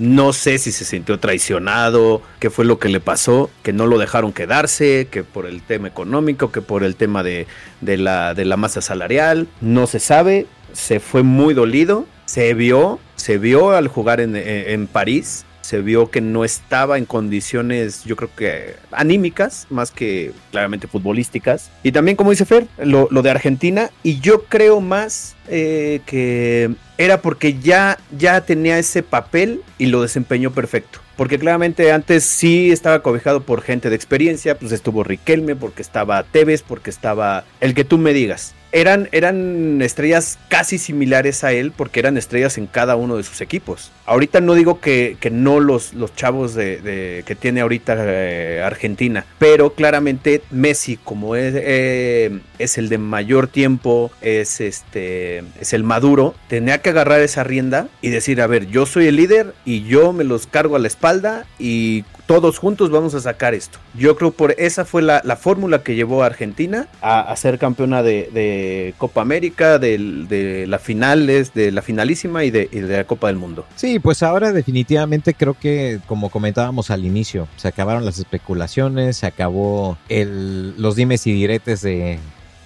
no 0.00 0.32
sé 0.32 0.56
si 0.56 0.72
se 0.72 0.86
sintió 0.86 1.20
traicionado, 1.20 2.22
qué 2.38 2.48
fue 2.48 2.64
lo 2.64 2.78
que 2.78 2.88
le 2.88 3.00
pasó, 3.00 3.50
que 3.62 3.74
no 3.74 3.86
lo 3.86 3.98
dejaron 3.98 4.32
quedarse, 4.32 5.08
que 5.10 5.24
por 5.24 5.44
el 5.44 5.60
tema 5.60 5.88
económico, 5.88 6.50
que 6.50 6.62
por 6.62 6.84
el 6.84 6.96
tema 6.96 7.22
de, 7.22 7.46
la, 7.82 8.32
de 8.32 8.44
la 8.46 8.56
masa 8.56 8.80
salarial, 8.80 9.46
no 9.60 9.86
se 9.86 10.00
sabe, 10.00 10.46
se 10.72 11.00
fue 11.00 11.22
muy 11.22 11.52
dolido, 11.52 12.06
se 12.24 12.54
vio, 12.54 12.98
se 13.16 13.36
vio 13.36 13.72
al 13.72 13.88
jugar 13.88 14.20
en, 14.20 14.34
en 14.36 14.86
París, 14.86 15.44
se 15.70 15.82
vio 15.82 16.10
que 16.10 16.20
no 16.20 16.44
estaba 16.44 16.98
en 16.98 17.04
condiciones, 17.04 18.02
yo 18.02 18.16
creo 18.16 18.28
que 18.34 18.74
anímicas, 18.90 19.68
más 19.70 19.92
que 19.92 20.32
claramente 20.50 20.88
futbolísticas. 20.88 21.70
Y 21.84 21.92
también, 21.92 22.16
como 22.16 22.30
dice 22.30 22.44
Fer, 22.44 22.66
lo, 22.78 23.06
de 23.06 23.30
Argentina, 23.30 23.92
y 24.02 24.18
yo 24.18 24.46
creo 24.46 24.80
más 24.80 25.36
eh, 25.46 26.00
que 26.06 26.74
era 26.98 27.22
porque 27.22 27.60
ya, 27.60 28.00
ya 28.18 28.40
tenía 28.40 28.80
ese 28.80 29.04
papel 29.04 29.62
y 29.78 29.86
lo 29.86 30.02
desempeñó 30.02 30.50
perfecto. 30.50 30.98
Porque 31.16 31.38
claramente 31.38 31.92
antes 31.92 32.24
sí 32.24 32.72
estaba 32.72 33.00
cobijado 33.00 33.42
por 33.42 33.62
gente 33.62 33.90
de 33.90 33.96
experiencia, 33.96 34.58
pues 34.58 34.72
estuvo 34.72 35.04
Riquelme, 35.04 35.54
porque 35.54 35.82
estaba 35.82 36.24
Tevez, 36.24 36.62
porque 36.62 36.90
estaba 36.90 37.44
el 37.60 37.74
que 37.74 37.84
tú 37.84 37.96
me 37.96 38.12
digas 38.12 38.56
eran, 38.72 39.08
eran 39.12 39.82
estrellas 39.82 40.38
casi 40.48 40.78
similares 40.78 41.44
a 41.44 41.52
él 41.52 41.72
porque 41.76 42.00
eran 42.00 42.16
estrellas 42.16 42.58
en 42.58 42.66
cada 42.66 42.96
uno 42.96 43.16
de 43.16 43.22
sus 43.22 43.40
equipos. 43.40 43.90
Ahorita 44.06 44.40
no 44.40 44.54
digo 44.54 44.80
que, 44.80 45.16
no 45.30 45.60
los, 45.60 45.94
los 45.94 46.14
chavos 46.14 46.54
de, 46.54 47.22
que 47.26 47.34
tiene 47.34 47.60
ahorita 47.60 47.94
eh, 47.98 48.62
Argentina, 48.64 49.24
pero 49.38 49.74
claramente 49.74 50.42
Messi 50.50 50.96
como 50.96 51.36
es, 51.36 51.54
eh, 51.56 52.40
es 52.58 52.78
el 52.78 52.88
de 52.88 52.98
mayor 52.98 53.46
tiempo, 53.46 54.10
es, 54.20 54.60
este, 54.60 55.44
es 55.60 55.72
el 55.72 55.84
maduro, 55.84 56.34
tenía 56.48 56.78
que 56.78 56.90
agarrar 56.90 57.20
esa 57.20 57.44
rienda 57.44 57.88
y 58.02 58.10
decir, 58.10 58.40
a 58.40 58.46
ver, 58.46 58.66
yo 58.66 58.86
soy 58.86 59.06
el 59.06 59.16
líder 59.16 59.54
y 59.64 59.84
yo 59.84 60.12
me 60.12 60.24
los 60.24 60.46
cargo 60.46 60.76
a 60.76 60.80
la 60.80 60.88
espalda 60.88 61.46
y 61.58 62.02
todos 62.30 62.60
juntos 62.60 62.92
vamos 62.92 63.12
a 63.16 63.20
sacar 63.20 63.54
esto. 63.54 63.80
Yo 63.98 64.14
creo 64.14 64.30
por 64.30 64.54
esa 64.56 64.84
fue 64.84 65.02
la, 65.02 65.20
fórmula 65.34 65.82
que 65.82 65.96
llevó 65.96 66.22
a 66.22 66.26
Argentina 66.26 66.86
a, 67.02 67.34
ser 67.34 67.58
campeona 67.58 68.04
de, 68.04 68.94
Copa 68.98 69.20
América, 69.20 69.80
de, 69.80 70.64
la 70.68 70.78
finales, 70.78 71.52
de 71.54 71.72
la 71.72 71.82
finalísima 71.82 72.44
y 72.44 72.52
de, 72.52 72.68
la 72.72 73.02
Copa 73.02 73.26
del 73.26 73.36
Mundo. 73.36 73.66
Sí, 73.74 73.98
pues 73.98 74.22
ahora 74.22 74.52
definitivamente 74.52 75.34
creo 75.34 75.54
que, 75.54 75.98
como 76.06 76.30
comentábamos 76.30 76.92
al 76.92 77.04
inicio, 77.04 77.48
se 77.56 77.66
acabaron 77.66 78.04
las 78.04 78.20
especulaciones, 78.20 79.16
se 79.16 79.26
acabó 79.26 79.98
los 80.08 80.94
dimes 80.94 81.26
y 81.26 81.32
diretes 81.32 81.80
de 81.82 82.20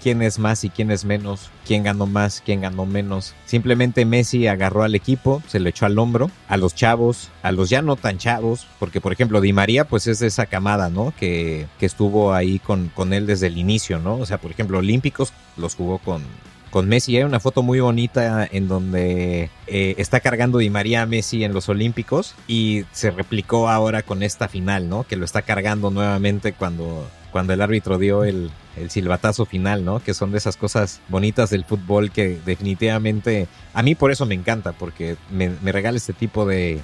quién 0.04 0.20
es 0.20 0.38
más 0.38 0.64
y 0.64 0.68
quién 0.68 0.90
es 0.90 1.06
menos, 1.06 1.48
quién 1.66 1.82
ganó 1.82 2.04
más, 2.04 2.42
quién 2.44 2.60
ganó 2.60 2.84
menos. 2.84 3.34
Simplemente 3.46 4.04
Messi 4.04 4.46
agarró 4.46 4.82
al 4.82 4.94
equipo, 4.94 5.42
se 5.48 5.60
lo 5.60 5.70
echó 5.70 5.86
al 5.86 5.98
hombro, 5.98 6.30
a 6.46 6.58
los 6.58 6.74
chavos, 6.74 7.30
a 7.42 7.52
los 7.52 7.70
ya 7.70 7.80
no 7.80 7.96
tan 7.96 8.18
chavos, 8.18 8.66
porque 8.78 9.00
por 9.00 9.14
ejemplo 9.14 9.40
Di 9.40 9.54
María 9.54 9.86
pues 9.86 10.06
es 10.06 10.18
de 10.18 10.26
esa 10.26 10.44
camada, 10.44 10.90
¿no? 10.90 11.14
Que, 11.18 11.68
que 11.78 11.86
estuvo 11.86 12.34
ahí 12.34 12.58
con, 12.58 12.90
con 12.94 13.14
él 13.14 13.26
desde 13.26 13.46
el 13.46 13.56
inicio, 13.56 13.98
¿no? 13.98 14.16
O 14.16 14.26
sea, 14.26 14.36
por 14.36 14.50
ejemplo, 14.50 14.76
Olímpicos 14.76 15.32
los 15.56 15.74
jugó 15.74 15.96
con, 15.96 16.22
con 16.68 16.86
Messi. 16.86 17.16
Hay 17.16 17.22
una 17.22 17.40
foto 17.40 17.62
muy 17.62 17.80
bonita 17.80 18.46
en 18.52 18.68
donde 18.68 19.48
eh, 19.66 19.94
está 19.96 20.20
cargando 20.20 20.58
Di 20.58 20.68
María 20.68 21.00
a 21.00 21.06
Messi 21.06 21.44
en 21.44 21.54
los 21.54 21.70
Olímpicos 21.70 22.34
y 22.46 22.84
se 22.92 23.10
replicó 23.10 23.70
ahora 23.70 24.02
con 24.02 24.22
esta 24.22 24.48
final, 24.48 24.90
¿no? 24.90 25.04
Que 25.04 25.16
lo 25.16 25.24
está 25.24 25.40
cargando 25.40 25.90
nuevamente 25.90 26.52
cuando, 26.52 27.08
cuando 27.34 27.52
el 27.52 27.60
árbitro 27.62 27.98
dio 27.98 28.22
el, 28.22 28.52
silbatazo 28.88 29.44
final, 29.44 29.84
¿no? 29.84 29.98
Que 29.98 30.14
son 30.14 30.30
de 30.30 30.38
esas 30.38 30.56
cosas 30.56 31.00
bonitas 31.08 31.50
del 31.50 31.64
fútbol 31.64 32.12
que 32.12 32.38
definitivamente 32.46 33.48
a 33.72 33.82
mí 33.82 33.96
por 33.96 34.12
eso 34.12 34.24
me 34.24 34.36
encanta, 34.36 34.70
porque 34.70 35.16
me, 35.32 35.50
regala 35.72 35.96
este 35.96 36.12
tipo 36.12 36.46
de, 36.46 36.80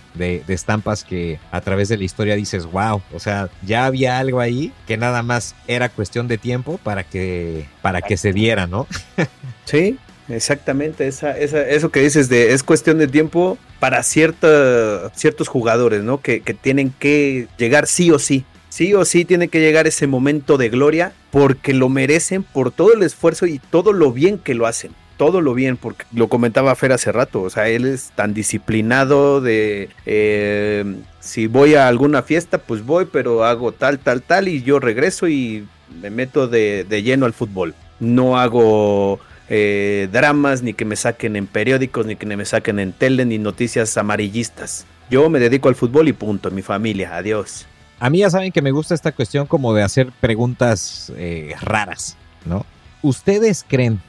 estampas 0.49 1.05
que 1.05 1.39
a 1.53 1.61
través 1.61 1.89
de 1.89 1.99
la 1.99 2.03
historia 2.03 2.35
dices, 2.35 2.67
wow, 2.67 3.01
o 3.15 3.21
sea, 3.21 3.49
ya 3.65 3.87
había 3.87 4.19
algo 4.19 4.41
ahí 4.41 4.73
que 4.89 4.97
nada 4.97 5.23
más 5.23 5.55
era 5.69 5.89
cuestión 5.89 6.27
de 6.27 6.37
tiempo 6.37 6.81
para 6.83 7.05
que, 7.05 7.69
para 7.81 8.03
que 8.03 8.17
se 8.17 8.33
diera, 8.33 8.67
¿no? 8.67 8.89
sí, 9.67 10.01
Exactamente, 10.29 11.09
esa, 11.09 11.37
esa, 11.37 11.61
eso 11.63 11.91
que 11.91 12.01
dices 12.01 12.29
de 12.29 12.53
es 12.53 12.63
cuestión 12.63 12.99
de 12.99 13.09
tiempo 13.09 13.59
para 13.81 14.03
cierta, 14.03 15.11
ciertos 15.15 15.49
jugadores, 15.49 16.03
¿no? 16.03 16.21
Que, 16.21 16.41
tienen 16.61 16.95
que 16.99 17.49
llegar 17.59 17.87
sí 17.87 18.11
o 18.11 18.19
sí 18.19 18.45
sí 18.71 18.95
o 18.95 19.05
sí 19.05 19.27
tiene 19.27 19.49
que 19.49 19.61
llegar 19.61 19.87
ese 19.87 20.07
momento 20.07 20.57
de 20.57 20.71
gloria 20.71 21.13
porque 21.31 21.75
lo 21.75 21.91
merecen 21.91 22.43
por 22.43 22.71
todo 22.71 22.95
el 22.95 23.03
esfuerzo 23.03 23.45
y 23.47 23.59
todo 23.59 23.93
lo 23.93 24.13
bien 24.13 24.39
que 24.39 24.55
lo 24.55 24.67
hacen. 24.67 24.93
Todo 25.19 25.43
lo 25.43 25.53
bien, 25.53 25.77
porque 25.77 26.07
lo 26.15 26.29
comentaba 26.29 26.75
Fer 26.75 26.93
hace 26.93 27.13
rato, 27.13 27.43
o 27.43 27.51
sea, 27.51 27.69
él 27.69 27.85
es 27.85 28.11
tan 28.15 28.33
disciplinado 28.33 29.43
de 29.43 29.91
eh, 30.07 30.97
si 31.21 31.47
voy 31.47 31.75
a 31.75 31.89
alguna 31.89 32.23
fiesta, 32.23 32.57
pues 32.57 32.87
voy, 32.87 33.05
pero 33.05 33.45
hago 33.45 33.73
tal, 33.73 33.99
tal, 33.99 34.23
tal 34.23 34.49
y 34.49 34.63
yo 34.63 34.81
regreso 34.81 35.29
y 35.29 35.67
me 36.01 36.09
meto 36.09 36.49
de, 36.49 36.87
lleno 37.05 37.27
al 37.27 37.35
fútbol. 37.35 37.75
No 37.99 38.39
hago 38.39 39.21
eh, 39.51 40.09
dramas, 40.11 40.63
ni 40.63 40.73
que 40.73 40.87
me 40.87 40.97
saquen 40.97 41.37
en 41.37 41.47
periódicos, 41.47 42.07
ni 42.07 42.17
que 42.17 42.25
me 42.25 42.47
saquen 42.47 42.79
en 42.79 42.93
tele, 42.93 43.27
ni 43.27 43.37
noticias 43.37 43.99
amarillistas. 43.99 44.87
Yo 45.11 45.29
me 45.29 45.39
dedico 45.39 45.69
al 45.69 45.75
fútbol 45.75 46.09
y 46.09 46.15
punto, 46.15 46.51
mi 46.51 46.63
familia, 46.63 47.17
adiós. 47.17 47.67
A 48.01 48.09
mí 48.09 48.19
ya 48.19 48.31
saben 48.31 48.51
que 48.51 48.63
me 48.63 48.71
gusta 48.71 48.95
esta 48.95 49.13
cuestión 49.13 49.47
como 49.47 49.75
de 49.75 49.83
hacer 49.83 50.11
preguntas 50.21 51.13
eh, 51.19 51.55
raras, 51.61 52.17
¿no? 52.47 52.65
¿Ustedes 53.03 53.63
creen 53.69 54.01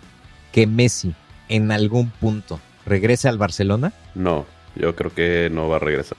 que 0.53 0.65
Messi 0.65 1.13
en 1.49 1.73
algún 1.73 2.09
punto 2.09 2.61
regrese 2.85 3.27
al 3.27 3.37
Barcelona? 3.37 3.91
No, 4.15 4.45
yo 4.77 4.95
creo 4.95 5.13
que 5.13 5.49
no 5.51 5.67
va 5.67 5.75
a 5.75 5.79
regresar, 5.79 6.17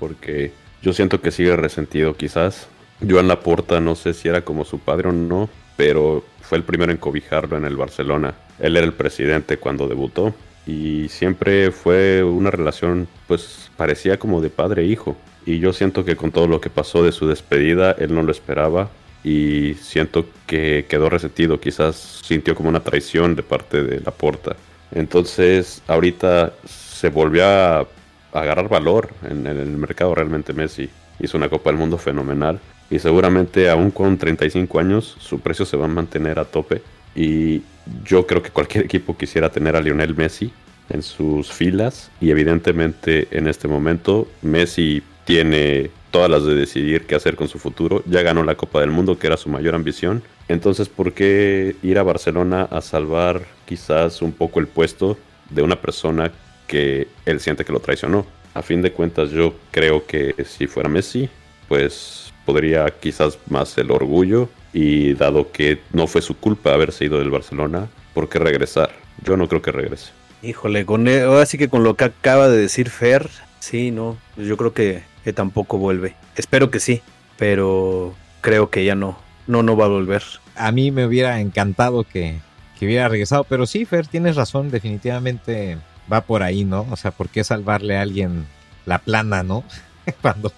porque 0.00 0.52
yo 0.82 0.92
siento 0.92 1.20
que 1.20 1.30
sigue 1.30 1.54
resentido 1.54 2.16
quizás. 2.16 2.66
Joan 3.08 3.28
Laporta 3.28 3.78
no 3.78 3.94
sé 3.94 4.12
si 4.12 4.26
era 4.26 4.44
como 4.44 4.64
su 4.64 4.80
padre 4.80 5.10
o 5.10 5.12
no, 5.12 5.48
pero 5.76 6.24
fue 6.40 6.58
el 6.58 6.64
primero 6.64 6.90
en 6.90 6.98
cobijarlo 6.98 7.56
en 7.56 7.64
el 7.64 7.76
Barcelona. 7.76 8.34
Él 8.58 8.76
era 8.76 8.86
el 8.86 8.92
presidente 8.92 9.56
cuando 9.56 9.86
debutó 9.86 10.34
y 10.66 11.08
siempre 11.10 11.70
fue 11.70 12.24
una 12.24 12.50
relación 12.50 13.06
pues 13.28 13.70
parecía 13.76 14.18
como 14.18 14.40
de 14.40 14.50
padre 14.50 14.82
e 14.82 14.86
hijo. 14.86 15.16
Y 15.46 15.58
yo 15.58 15.72
siento 15.72 16.04
que 16.04 16.16
con 16.16 16.30
todo 16.30 16.46
lo 16.46 16.60
que 16.60 16.70
pasó 16.70 17.02
de 17.02 17.12
su 17.12 17.26
despedida, 17.26 17.92
él 17.92 18.14
no 18.14 18.22
lo 18.22 18.32
esperaba 18.32 18.88
y 19.22 19.74
siento 19.74 20.26
que 20.46 20.86
quedó 20.88 21.08
resentido, 21.08 21.60
quizás 21.60 22.20
sintió 22.24 22.54
como 22.54 22.68
una 22.68 22.80
traición 22.80 23.34
de 23.34 23.42
parte 23.42 23.82
de 23.82 24.00
la 24.00 24.10
porta. 24.10 24.56
Entonces, 24.92 25.82
ahorita 25.86 26.52
se 26.66 27.08
volvió 27.08 27.46
a 27.46 27.86
agarrar 28.32 28.68
valor 28.68 29.10
en, 29.28 29.46
el 29.46 29.70
mercado 29.70 30.14
realmente 30.14 30.52
Messi. 30.52 30.88
Hizo 31.20 31.36
una 31.36 31.48
Copa 31.48 31.70
del 31.70 31.78
Mundo 31.78 31.96
fenomenal 31.96 32.60
y 32.90 32.98
seguramente 32.98 33.70
aún 33.70 33.90
con 33.90 34.18
35 34.18 34.78
años 34.78 35.16
su 35.18 35.40
precio 35.40 35.64
se 35.64 35.76
va 35.76 35.86
a 35.86 35.88
mantener 35.88 36.38
a 36.38 36.44
tope 36.44 36.82
y 37.14 37.62
yo 38.04 38.26
creo 38.26 38.42
que 38.42 38.50
cualquier 38.50 38.84
equipo 38.84 39.16
quisiera 39.16 39.50
tener 39.50 39.76
a 39.76 39.80
Lionel 39.80 40.14
Messi 40.14 40.52
en 40.90 41.02
sus 41.02 41.52
filas 41.52 42.10
y 42.20 42.30
evidentemente 42.30 43.28
en 43.30 43.48
este 43.48 43.68
momento 43.68 44.28
Messi 44.42 45.02
tiene 45.24 45.90
todas 46.10 46.30
las 46.30 46.44
de 46.44 46.54
decidir 46.54 47.06
qué 47.06 47.14
hacer 47.14 47.36
con 47.36 47.48
su 47.48 47.58
futuro. 47.58 48.02
Ya 48.06 48.22
ganó 48.22 48.44
la 48.44 48.54
Copa 48.54 48.80
del 48.80 48.90
Mundo, 48.90 49.18
que 49.18 49.26
era 49.26 49.36
su 49.36 49.48
mayor 49.48 49.74
ambición. 49.74 50.22
Entonces, 50.48 50.88
¿por 50.88 51.12
qué 51.12 51.76
ir 51.82 51.98
a 51.98 52.02
Barcelona 52.02 52.62
a 52.70 52.80
salvar 52.80 53.42
quizás 53.66 54.22
un 54.22 54.32
poco 54.32 54.60
el 54.60 54.66
puesto 54.66 55.18
de 55.50 55.62
una 55.62 55.80
persona 55.80 56.30
que 56.66 57.08
él 57.26 57.40
siente 57.40 57.64
que 57.64 57.72
lo 57.72 57.80
traicionó? 57.80 58.26
A 58.54 58.62
fin 58.62 58.82
de 58.82 58.92
cuentas, 58.92 59.30
yo 59.30 59.54
creo 59.72 60.06
que 60.06 60.34
si 60.44 60.66
fuera 60.66 60.88
Messi, 60.88 61.28
pues 61.68 62.32
podría 62.44 62.86
quizás 62.90 63.38
más 63.48 63.76
el 63.78 63.90
orgullo 63.90 64.48
y 64.72 65.14
dado 65.14 65.50
que 65.50 65.80
no 65.92 66.06
fue 66.06 66.20
su 66.22 66.36
culpa 66.36 66.74
haberse 66.74 67.06
ido 67.06 67.18
del 67.18 67.30
Barcelona, 67.30 67.88
¿por 68.12 68.28
qué 68.28 68.38
regresar? 68.38 68.90
Yo 69.24 69.36
no 69.36 69.48
creo 69.48 69.62
que 69.62 69.72
regrese. 69.72 70.12
Híjole, 70.42 70.84
con 70.84 71.08
e, 71.08 71.22
ahora 71.22 71.46
sí 71.46 71.56
que 71.56 71.68
con 71.68 71.84
lo 71.84 71.94
que 71.94 72.04
acaba 72.04 72.48
de 72.48 72.58
decir 72.58 72.90
Fer, 72.90 73.30
sí, 73.60 73.90
no, 73.90 74.18
yo 74.36 74.56
creo 74.56 74.74
que 74.74 75.02
que 75.24 75.32
tampoco 75.32 75.78
vuelve. 75.78 76.14
Espero 76.36 76.70
que 76.70 76.78
sí, 76.78 77.00
pero 77.38 78.14
creo 78.42 78.70
que 78.70 78.84
ya 78.84 78.94
no, 78.94 79.18
no, 79.46 79.62
no 79.62 79.76
va 79.76 79.86
a 79.86 79.88
volver. 79.88 80.22
A 80.54 80.70
mí 80.70 80.90
me 80.90 81.06
hubiera 81.06 81.40
encantado 81.40 82.04
que, 82.04 82.38
que 82.78 82.86
hubiera 82.86 83.08
regresado, 83.08 83.44
pero 83.44 83.66
sí, 83.66 83.86
Fer, 83.86 84.06
tienes 84.06 84.36
razón, 84.36 84.70
definitivamente 84.70 85.78
va 86.12 86.20
por 86.20 86.42
ahí, 86.42 86.64
¿no? 86.64 86.86
O 86.90 86.96
sea, 86.96 87.10
¿por 87.10 87.30
qué 87.30 87.42
salvarle 87.42 87.96
a 87.96 88.02
alguien 88.02 88.46
la 88.84 88.98
plana, 88.98 89.42
¿no? 89.42 89.64
cuando, 90.20 90.52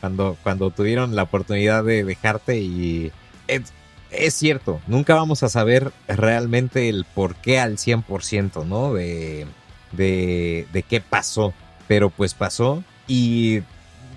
cuando, 0.00 0.36
cuando 0.42 0.70
tuvieron 0.70 1.16
la 1.16 1.24
oportunidad 1.24 1.82
de 1.82 2.04
dejarte 2.04 2.58
y... 2.58 3.10
Es, 3.48 3.72
es, 4.10 4.34
cierto, 4.34 4.80
nunca 4.86 5.14
vamos 5.14 5.42
a 5.42 5.48
saber 5.48 5.90
realmente 6.06 6.90
el 6.90 7.06
por 7.06 7.34
qué 7.36 7.58
al 7.58 7.78
100%, 7.78 8.66
¿no? 8.66 8.92
De, 8.92 9.46
de, 9.92 10.66
de 10.72 10.82
qué 10.82 11.00
pasó, 11.00 11.54
pero 11.88 12.10
pues 12.10 12.34
pasó 12.34 12.84
y 13.06 13.60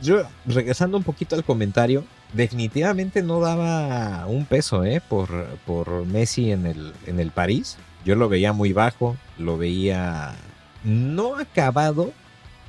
yo, 0.02 0.24
regresando 0.46 0.98
un 0.98 1.04
poquito 1.04 1.36
al 1.36 1.44
comentario, 1.44 2.04
definitivamente 2.34 3.24
no 3.24 3.40
daba 3.40 4.28
un 4.28 4.46
peso 4.46 4.84
¿eh? 4.84 5.02
por, 5.08 5.46
por 5.66 6.06
Messi 6.06 6.52
en 6.52 6.66
el, 6.66 6.94
en 7.06 7.20
el 7.20 7.32
París. 7.32 7.78
Yo 8.04 8.16
lo 8.16 8.30
veía 8.30 8.54
muy 8.54 8.74
bajo, 8.74 9.16
lo 9.38 9.58
veía 9.58 10.36
no 10.84 11.38
acabado, 11.38 12.12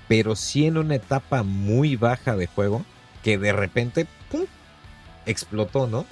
pero 0.08 0.36
sí 0.36 0.66
en 0.66 0.78
una 0.78 0.94
etapa 0.94 1.42
muy 1.42 1.96
baja 1.96 2.36
de 2.36 2.46
juego, 2.46 2.84
que 3.22 3.38
de 3.38 3.52
repente 3.52 4.06
explotó, 5.26 5.86
¿no? 5.86 6.06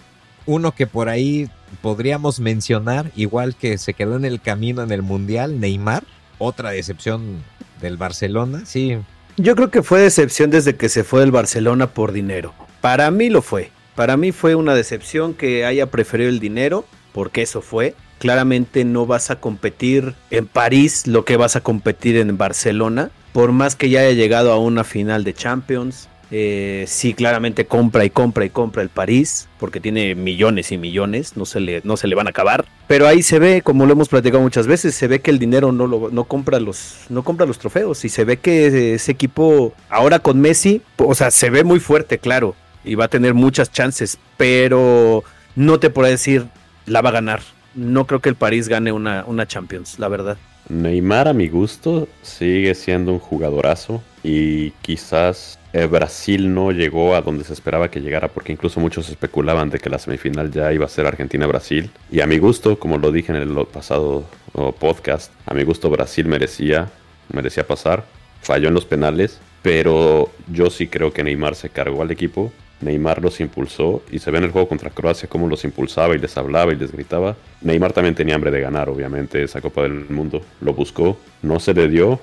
Uno 0.47 0.75
que 0.75 0.87
por 0.87 1.09
ahí 1.09 1.49
podríamos 1.81 2.41
mencionar, 2.41 3.11
igual 3.17 3.55
que 3.55 3.79
se 3.79 3.95
quedó 3.95 4.17
en 4.17 4.27
el 4.27 4.41
camino 4.41 4.83
en 4.83 4.91
el 4.91 5.03
Mundial, 5.03 5.59
Neymar, 5.59 6.05
otra 6.39 6.71
decepción 6.71 7.43
del 7.81 7.97
Barcelona, 7.97 8.67
sí, 8.67 8.99
yo 9.37 9.57
creo 9.57 9.71
que 9.71 9.83
fue 9.83 10.01
decepción 10.01 10.51
desde 10.51 10.77
que 10.77 10.89
se 10.89 11.05
fue 11.05 11.21
del 11.21 11.33
Barcelona 11.33 11.89
por 11.89 12.13
dinero. 12.13 12.55
Para 12.81 13.11
mí 13.11 13.31
lo 13.31 13.43
fue. 13.43 13.71
Para 13.95 14.17
mí 14.17 14.33
fue 14.33 14.55
una 14.55 14.75
decepción 14.75 15.35
que 15.35 15.65
haya 15.65 15.87
preferido 15.87 16.29
el 16.29 16.41
dinero, 16.41 16.85
porque 17.13 17.43
eso 17.43 17.61
fue. 17.61 17.95
Claramente 18.19 18.85
no 18.85 19.07
vas 19.07 19.31
a 19.31 19.41
competir 19.41 20.15
en 20.31 20.47
París 20.47 21.07
lo 21.07 21.25
que 21.25 21.37
vas 21.37 21.57
a 21.57 21.61
competir 21.61 22.17
en 22.17 22.37
Barcelona. 22.37 23.11
Por 23.33 23.53
más 23.53 23.75
que 23.77 23.91
ya 23.91 24.01
haya 24.01 24.13
llegado 24.13 24.53
a 24.53 24.59
una 24.59 24.85
final 24.85 25.25
de 25.25 25.35
Champions, 25.35 26.09
eh, 26.31 26.85
sí, 26.87 27.15
claramente 27.15 27.67
compra 27.67 28.05
y 28.05 28.11
compra 28.11 28.45
y 28.45 28.51
compra 28.51 28.83
el 28.83 28.89
París, 28.89 29.49
porque 29.59 29.81
tiene 29.81 30.15
millones 30.15 30.73
y 30.73 30.79
millones, 30.79 31.37
no 31.37 31.45
se, 31.45 31.61
le, 31.61 31.81
no 31.85 31.97
se 31.97 32.09
le 32.09 32.15
van 32.15 32.27
a 32.27 32.31
acabar. 32.31 32.65
Pero 32.87 33.07
ahí 33.07 33.23
se 33.23 33.39
ve, 33.39 33.63
como 33.63 33.87
lo 33.87 33.93
hemos 33.93 34.09
platicado 34.09 34.43
muchas 34.43 34.67
veces, 34.67 34.95
se 34.95 35.07
ve 35.07 35.21
que 35.21 35.31
el 35.31 35.39
dinero 35.39 35.73
no, 35.73 35.87
lo, 35.87 36.11
no, 36.11 36.25
compra, 36.25 36.61
los, 36.61 37.07
no 37.09 37.23
compra 37.23 37.47
los 37.47 37.59
trofeos. 37.59 38.05
Y 38.05 38.09
se 38.09 38.25
ve 38.25 38.39
que 38.39 38.95
ese 38.95 39.13
equipo, 39.13 39.73
ahora 39.89 40.19
con 40.19 40.41
Messi, 40.41 40.83
o 40.97 41.15
sea, 41.15 41.31
se 41.31 41.51
ve 41.51 41.65
muy 41.65 41.81
fuerte, 41.81 42.19
claro, 42.19 42.55
y 42.85 42.95
va 42.95 43.07
a 43.07 43.09
tener 43.09 43.35
muchas 43.35 43.73
chances, 43.73 44.19
pero 44.37 45.25
no 45.57 45.79
te 45.79 45.91
puedo 45.91 46.09
decir, 46.09 46.47
la 46.87 47.01
va 47.01 47.11
a 47.11 47.13
ganar. 47.13 47.41
No 47.75 48.07
creo 48.07 48.21
que 48.21 48.29
el 48.29 48.37
París 48.37 48.69
gane 48.69 48.93
una, 48.93 49.25
una 49.27 49.47
Champions, 49.47 49.99
la 49.99 50.09
verdad. 50.09 50.37
Neymar, 50.69 51.29
a 51.29 51.33
mi 51.33 51.49
gusto, 51.49 52.09
sigue 52.23 52.75
siendo 52.75 53.13
un 53.13 53.19
jugadorazo 53.19 54.03
y 54.23 54.71
quizás 54.83 55.59
eh, 55.75 55.87
Brasil 55.87 56.55
no 56.55 56.71
llegó 56.71 57.17
a 57.17 57.21
donde 57.21 57.43
se 57.43 57.53
esperaba 57.53 57.91
que 57.91 58.01
llegara, 58.01 58.29
porque 58.29 58.53
incluso 58.53 58.79
muchos 58.79 59.09
especulaban 59.09 59.71
de 59.71 59.81
que 59.81 59.91
la 59.91 59.99
semifinal 59.99 60.53
ya 60.53 60.73
iba 60.73 60.87
a 60.87 60.89
ser 60.89 61.05
Argentina-Brasil. 61.05 61.91
Y 62.13 62.21
a 62.21 62.29
mi 62.29 62.39
gusto, 62.39 62.79
como 62.79 62.97
lo 62.97 63.11
dije 63.11 63.33
en 63.33 63.43
el 63.43 63.67
pasado 63.67 64.25
podcast, 64.79 65.33
a 65.47 65.53
mi 65.53 65.65
gusto 65.65 65.91
Brasil 65.91 66.27
merecía, 66.27 66.93
merecía 67.33 67.67
pasar. 67.67 68.05
Falló 68.41 68.69
en 68.69 68.75
los 68.75 68.85
penales, 68.85 69.41
pero 69.63 70.31
yo 70.47 70.71
sí 70.71 70.87
creo 70.87 71.13
que 71.13 71.25
Neymar 71.25 71.57
se 71.57 71.71
cargó 71.71 72.03
al 72.03 72.13
equipo. 72.13 72.53
Neymar 72.81 73.21
los 73.21 73.41
impulsó 73.41 74.03
y 74.13 74.21
se 74.21 74.31
ve 74.31 74.39
en 74.39 74.45
el 74.45 74.51
juego 74.53 74.69
contra 74.69 74.91
Croacia 74.91 75.29
cómo 75.29 75.49
los 75.49 75.65
impulsaba 75.65 76.15
y 76.15 76.19
les 76.19 76.37
hablaba 76.37 76.73
y 76.73 76.77
les 76.77 76.93
gritaba. 76.93 77.35
Neymar 77.63 77.93
también 77.93 78.15
tenía 78.15 78.37
hambre 78.37 78.53
de 78.53 78.61
ganar, 78.61 78.89
obviamente, 78.89 79.43
esa 79.43 79.61
Copa 79.61 79.83
del 79.83 80.09
Mundo. 80.09 80.41
Lo 80.61 80.73
buscó, 80.73 81.19
no 81.43 81.59
se 81.59 81.75
le 81.75 81.89
dio, 81.89 82.21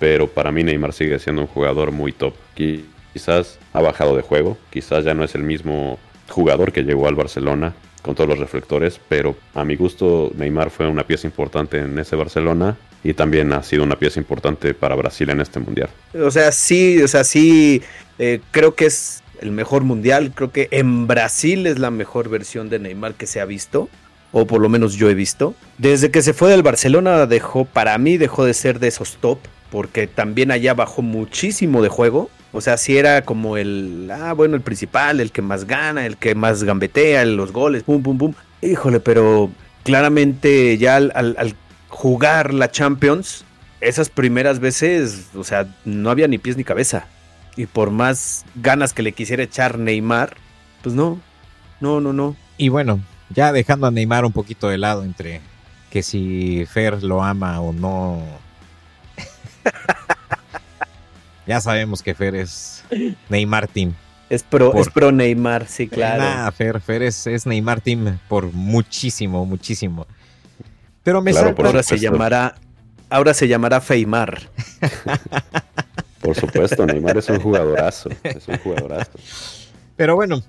pero 0.00 0.26
para 0.26 0.50
mí 0.50 0.64
Neymar 0.64 0.92
sigue 0.92 1.20
siendo 1.20 1.42
un 1.42 1.46
jugador 1.46 1.92
muy 1.92 2.10
top. 2.10 2.34
Quizás 2.56 3.58
ha 3.72 3.80
bajado 3.80 4.16
de 4.16 4.22
juego, 4.22 4.58
quizás 4.70 5.04
ya 5.04 5.14
no 5.14 5.22
es 5.22 5.36
el 5.36 5.44
mismo 5.44 6.00
jugador 6.28 6.72
que 6.72 6.82
llegó 6.82 7.06
al 7.06 7.14
Barcelona 7.14 7.74
con 8.02 8.14
todos 8.14 8.30
los 8.30 8.38
reflectores, 8.38 8.98
pero 9.08 9.36
a 9.54 9.62
mi 9.64 9.76
gusto 9.76 10.32
Neymar 10.34 10.70
fue 10.70 10.88
una 10.88 11.06
pieza 11.06 11.26
importante 11.26 11.78
en 11.78 11.98
ese 11.98 12.16
Barcelona 12.16 12.78
y 13.04 13.12
también 13.12 13.52
ha 13.52 13.62
sido 13.62 13.82
una 13.82 13.96
pieza 13.96 14.18
importante 14.18 14.72
para 14.72 14.94
Brasil 14.94 15.28
en 15.28 15.40
este 15.40 15.60
mundial. 15.60 15.90
O 16.14 16.30
sea, 16.30 16.50
sí, 16.50 17.02
o 17.02 17.08
sea, 17.08 17.24
sí, 17.24 17.82
eh, 18.18 18.40
creo 18.52 18.74
que 18.74 18.86
es 18.86 19.22
el 19.42 19.50
mejor 19.50 19.84
mundial, 19.84 20.32
creo 20.34 20.50
que 20.50 20.68
en 20.70 21.06
Brasil 21.06 21.66
es 21.66 21.78
la 21.78 21.90
mejor 21.90 22.30
versión 22.30 22.70
de 22.70 22.78
Neymar 22.78 23.14
que 23.14 23.26
se 23.26 23.40
ha 23.40 23.44
visto 23.44 23.90
o 24.32 24.46
por 24.46 24.60
lo 24.60 24.68
menos 24.68 24.94
yo 24.94 25.10
he 25.10 25.14
visto. 25.14 25.54
Desde 25.78 26.10
que 26.10 26.22
se 26.22 26.32
fue 26.32 26.50
del 26.50 26.62
Barcelona 26.62 27.26
dejó, 27.26 27.64
para 27.64 27.98
mí 27.98 28.16
dejó 28.16 28.44
de 28.44 28.54
ser 28.54 28.78
de 28.78 28.88
esos 28.88 29.16
top, 29.16 29.38
porque 29.70 30.06
también 30.06 30.50
allá 30.50 30.74
bajó 30.74 31.02
muchísimo 31.02 31.82
de 31.82 31.88
juego. 31.88 32.30
O 32.52 32.60
sea, 32.60 32.76
si 32.76 32.98
era 32.98 33.22
como 33.22 33.56
el, 33.56 34.10
ah, 34.12 34.32
bueno, 34.32 34.56
el 34.56 34.62
principal, 34.62 35.20
el 35.20 35.30
que 35.30 35.42
más 35.42 35.66
gana, 35.66 36.04
el 36.04 36.16
que 36.16 36.34
más 36.34 36.64
gambetea, 36.64 37.24
los 37.24 37.52
goles, 37.52 37.84
pum, 37.84 38.02
pum, 38.02 38.18
pum. 38.18 38.34
Híjole, 38.60 39.00
pero 39.00 39.50
claramente 39.84 40.76
ya 40.76 40.96
al, 40.96 41.54
jugar 41.88 42.52
la 42.52 42.70
Champions, 42.70 43.44
esas 43.80 44.10
primeras 44.10 44.58
veces, 44.58 45.28
o 45.34 45.44
sea, 45.44 45.66
no 45.84 46.10
había 46.10 46.28
ni 46.28 46.38
pies 46.38 46.56
ni 46.56 46.64
cabeza. 46.64 47.06
Y 47.56 47.66
por 47.66 47.90
más 47.90 48.44
ganas 48.56 48.92
que 48.92 49.02
le 49.02 49.12
quisiera 49.12 49.42
echar 49.42 49.78
Neymar, 49.78 50.36
pues 50.82 50.94
no, 50.94 51.20
no, 51.80 52.00
no, 52.00 52.12
no. 52.12 52.36
Y 52.58 52.68
bueno, 52.68 53.00
ya 53.30 53.52
dejando 53.52 53.86
a 53.86 53.90
Neymar 53.90 54.24
un 54.24 54.32
poquito 54.32 54.68
de 54.68 54.78
lado 54.78 55.04
entre 55.04 55.40
que 55.90 56.02
si 56.02 56.64
Fer 56.66 57.02
lo 57.02 57.22
ama 57.22 57.60
o 57.60 57.72
no 57.72 58.22
ya 61.46 61.60
sabemos 61.60 62.02
que 62.02 62.14
Fer 62.14 62.34
es 62.34 62.84
Neymar 63.28 63.68
Team. 63.68 63.94
Es 64.28 64.44
pro, 64.44 64.72
pro 64.94 65.10
Neymar, 65.10 65.66
sí, 65.66 65.88
claro. 65.88 66.52
Fer, 66.52 66.80
Fer 66.80 67.02
es, 67.02 67.46
Neymar 67.46 67.80
Team 67.80 68.18
por 68.28 68.52
muchísimo, 68.52 69.44
muchísimo. 69.44 70.06
Pero 71.02 71.20
me 71.20 71.32
claro, 71.32 71.54
ahora 71.58 71.82
se 71.82 71.98
llamará 71.98 72.54
ahora 73.10 73.34
se 73.34 73.48
llamará 73.48 73.80
Feymar. 73.80 74.40
por 76.20 76.36
supuesto, 76.36 76.86
Neymar 76.86 77.18
es 77.18 77.28
un 77.28 77.40
jugadorazo, 77.40 78.08
es 78.22 78.46
un 78.46 78.58
jugadorazo. 78.58 79.10
Pero 79.96 80.14
bueno, 80.14 80.42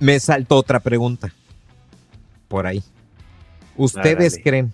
me 0.00 0.18
saltó 0.20 0.56
otra 0.56 0.80
pregunta 0.80 1.32
por 2.48 2.66
ahí. 2.66 2.82
¿Ustedes 3.76 4.38
creen 4.42 4.72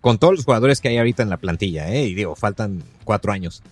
con 0.00 0.18
todos 0.18 0.34
los 0.34 0.44
jugadores 0.44 0.80
que 0.80 0.88
hay 0.88 0.98
ahorita 0.98 1.22
en 1.22 1.30
la 1.30 1.36
plantilla, 1.36 1.92
¿eh? 1.92 2.06
y 2.06 2.14
digo, 2.14 2.36
faltan 2.36 2.82
cuatro 3.04 3.32
años, 3.32 3.62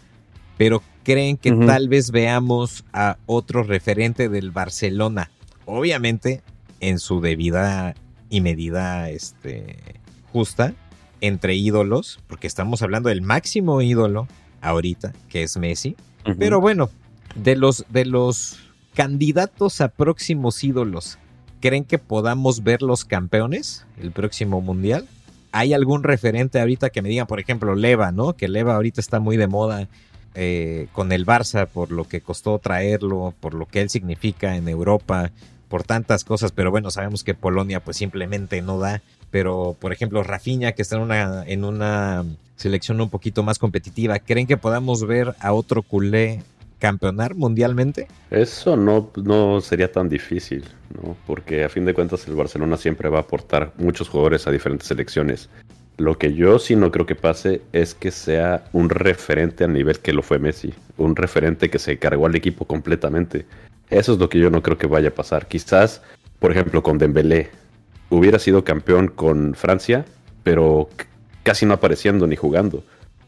pero 0.57 0.83
creen 1.05 1.37
que 1.37 1.53
tal 1.53 1.89
vez 1.89 2.11
veamos 2.11 2.85
a 2.93 3.19
otro 3.27 3.63
referente 3.63 4.29
del 4.29 4.51
Barcelona, 4.51 5.31
obviamente 5.65 6.43
en 6.81 6.99
su 6.99 7.21
debida 7.21 7.95
y 8.29 8.41
medida 8.41 9.09
este, 9.11 10.01
justa, 10.33 10.75
entre 11.21 11.55
ídolos, 11.55 12.21
porque 12.27 12.47
estamos 12.47 12.83
hablando 12.83 13.09
del 13.09 13.23
máximo 13.23 13.81
ídolo 13.81 14.27
ahorita, 14.61 15.13
que 15.29 15.43
es 15.43 15.57
Messi, 15.57 15.97
pero 16.39 16.61
bueno, 16.61 16.91
de 17.37 17.55
los, 17.55 17.85
de 17.89 18.05
los 18.05 18.59
candidatos 18.95 19.81
a 19.81 19.89
próximos 19.89 20.65
ídolos, 20.65 21.19
¿creen 21.61 21.85
que 21.85 21.99
podamos 21.99 22.65
ver 22.65 22.83
los 22.83 23.05
campeones 23.05 23.87
el 24.01 24.11
próximo 24.11 24.61
mundial? 24.61 25.07
¿Hay 25.57 25.73
algún 25.73 26.03
referente 26.03 26.61
ahorita 26.61 26.91
que 26.91 27.01
me 27.01 27.09
digan, 27.09 27.27
por 27.27 27.41
ejemplo, 27.41 27.75
Leva, 27.75 28.13
¿no? 28.13 28.35
Que 28.35 28.47
Leva 28.47 28.75
ahorita 28.75 29.01
está 29.01 29.21
muy 29.21 29.39
de 29.39 29.47
moda 29.47 29.89
eh, 30.35 30.89
con 30.93 31.13
el 31.13 31.25
Barça 31.25 31.67
por 31.67 31.91
lo 31.91 32.05
que 32.05 32.21
costó 32.21 32.59
traerlo, 32.59 33.33
por 33.41 33.55
lo 33.55 33.65
que 33.65 33.81
él 33.81 33.89
significa 33.89 34.57
en 34.57 34.69
Europa, 34.69 35.31
por 35.69 35.83
tantas 35.83 36.25
cosas, 36.25 36.53
pero 36.53 36.71
bueno, 36.71 36.91
sabemos 36.91 37.25
que 37.25 37.33
Polonia 37.35 37.81
pues 37.81 37.97
simplemente 37.97 38.61
no 38.61 38.79
da. 38.79 39.01
Pero, 39.31 39.75
por 39.81 39.95
ejemplo, 39.95 40.23
Rafinha, 40.23 40.73
que 40.73 40.83
está 40.83 40.97
en 40.97 41.03
una, 41.03 41.43
en 41.47 41.65
una 41.65 42.25
selección 42.57 43.01
un 43.01 43.09
poquito 43.09 43.43
más 43.43 43.59
competitiva, 43.59 44.19
¿creen 44.19 44.47
que 44.47 44.59
podamos 44.59 45.07
ver 45.07 45.35
a 45.41 45.55
otro 45.55 45.83
culé 45.83 46.43
campeonar 46.87 47.35
mundialmente? 47.35 48.07
Eso 48.31 48.77
no, 48.77 49.11
no 49.17 49.61
sería 49.61 49.91
tan 49.91 50.09
difícil, 50.09 50.65
¿no? 50.95 51.17
Porque 51.27 51.65
a 51.65 51.69
fin 51.69 51.85
de 51.85 51.95
cuentas 51.95 52.29
el 52.29 52.37
Barcelona 52.37 52.77
siempre 52.77 53.09
va 53.09 53.19
a 53.19 53.23
aportar 53.23 53.73
muchos 53.77 54.09
jugadores 54.09 54.47
a 54.47 54.53
diferentes 54.53 54.87
selecciones. 54.87 55.49
Lo 55.97 56.17
que 56.17 56.33
yo 56.35 56.61
sí 56.61 56.77
no 56.77 56.93
creo 56.93 57.05
que 57.05 57.17
pase 57.17 57.63
es 57.73 57.95
que 57.95 58.13
sea 58.13 58.67
un 58.73 58.89
referente 58.89 59.65
a 59.65 59.67
nivel 59.67 59.99
que 59.99 60.13
lo 60.13 60.23
fue 60.23 60.39
Messi, 60.39 60.73
un 60.97 61.17
referente 61.17 61.71
que 61.71 61.81
se 61.81 61.99
cargó 61.99 62.27
al 62.27 62.37
equipo 62.37 62.67
completamente. 62.67 63.47
Eso 63.91 64.13
es 64.13 64.19
lo 64.21 64.29
que 64.29 64.39
yo 64.39 64.51
no 64.51 64.63
creo 64.63 64.79
que 64.79 64.87
vaya 64.87 65.09
a 65.09 65.15
pasar. 65.15 65.49
Quizás, 65.49 66.03
por 66.39 66.53
ejemplo, 66.53 66.85
con 66.85 66.99
Dembélé 66.99 67.51
hubiera 68.11 68.39
sido 68.39 68.63
campeón 68.63 69.09
con 69.09 69.55
Francia, 69.55 70.05
pero 70.45 70.89
casi 71.43 71.67
no 71.67 71.75
apareciendo 71.75 72.29
ni 72.29 72.37
jugando 72.37 72.85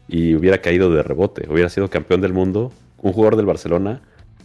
y 0.07 0.33
hubiera 0.35 0.59
caído 0.59 0.89
de 0.93 1.03
rebote. 1.03 1.45
Hubiera 1.49 1.67
sido 1.67 1.89
campeón 1.89 2.21
del 2.21 2.31
mundo, 2.31 2.71
un 3.01 3.13
jugador 3.13 3.35
del 3.35 3.45
Barcelona, 3.45 4.01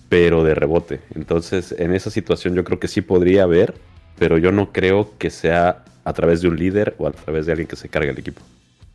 pero 0.09 0.45
de 0.45 0.55
rebote. 0.55 1.01
Entonces, 1.15 1.75
en 1.79 1.95
esa 1.95 2.11
situación 2.11 2.55
yo 2.55 2.65
creo 2.65 2.79
que 2.79 2.89
sí 2.89 3.01
podría 3.01 3.45
haber, 3.45 3.75
pero 4.19 4.39
yo 4.39 4.53
no 4.53 4.73
creo 4.73 5.13
que 5.19 5.31
sea 5.31 5.85
a 6.05 6.13
través 6.13 6.41
de 6.41 6.49
un 6.49 6.57
líder 6.57 6.95
o 6.99 7.07
a 7.07 7.11
través 7.11 7.47
de 7.47 7.53
alguien 7.53 7.69
que 7.69 7.77
se 7.77 7.89
cargue 7.89 8.11
el 8.11 8.19
equipo. 8.19 8.41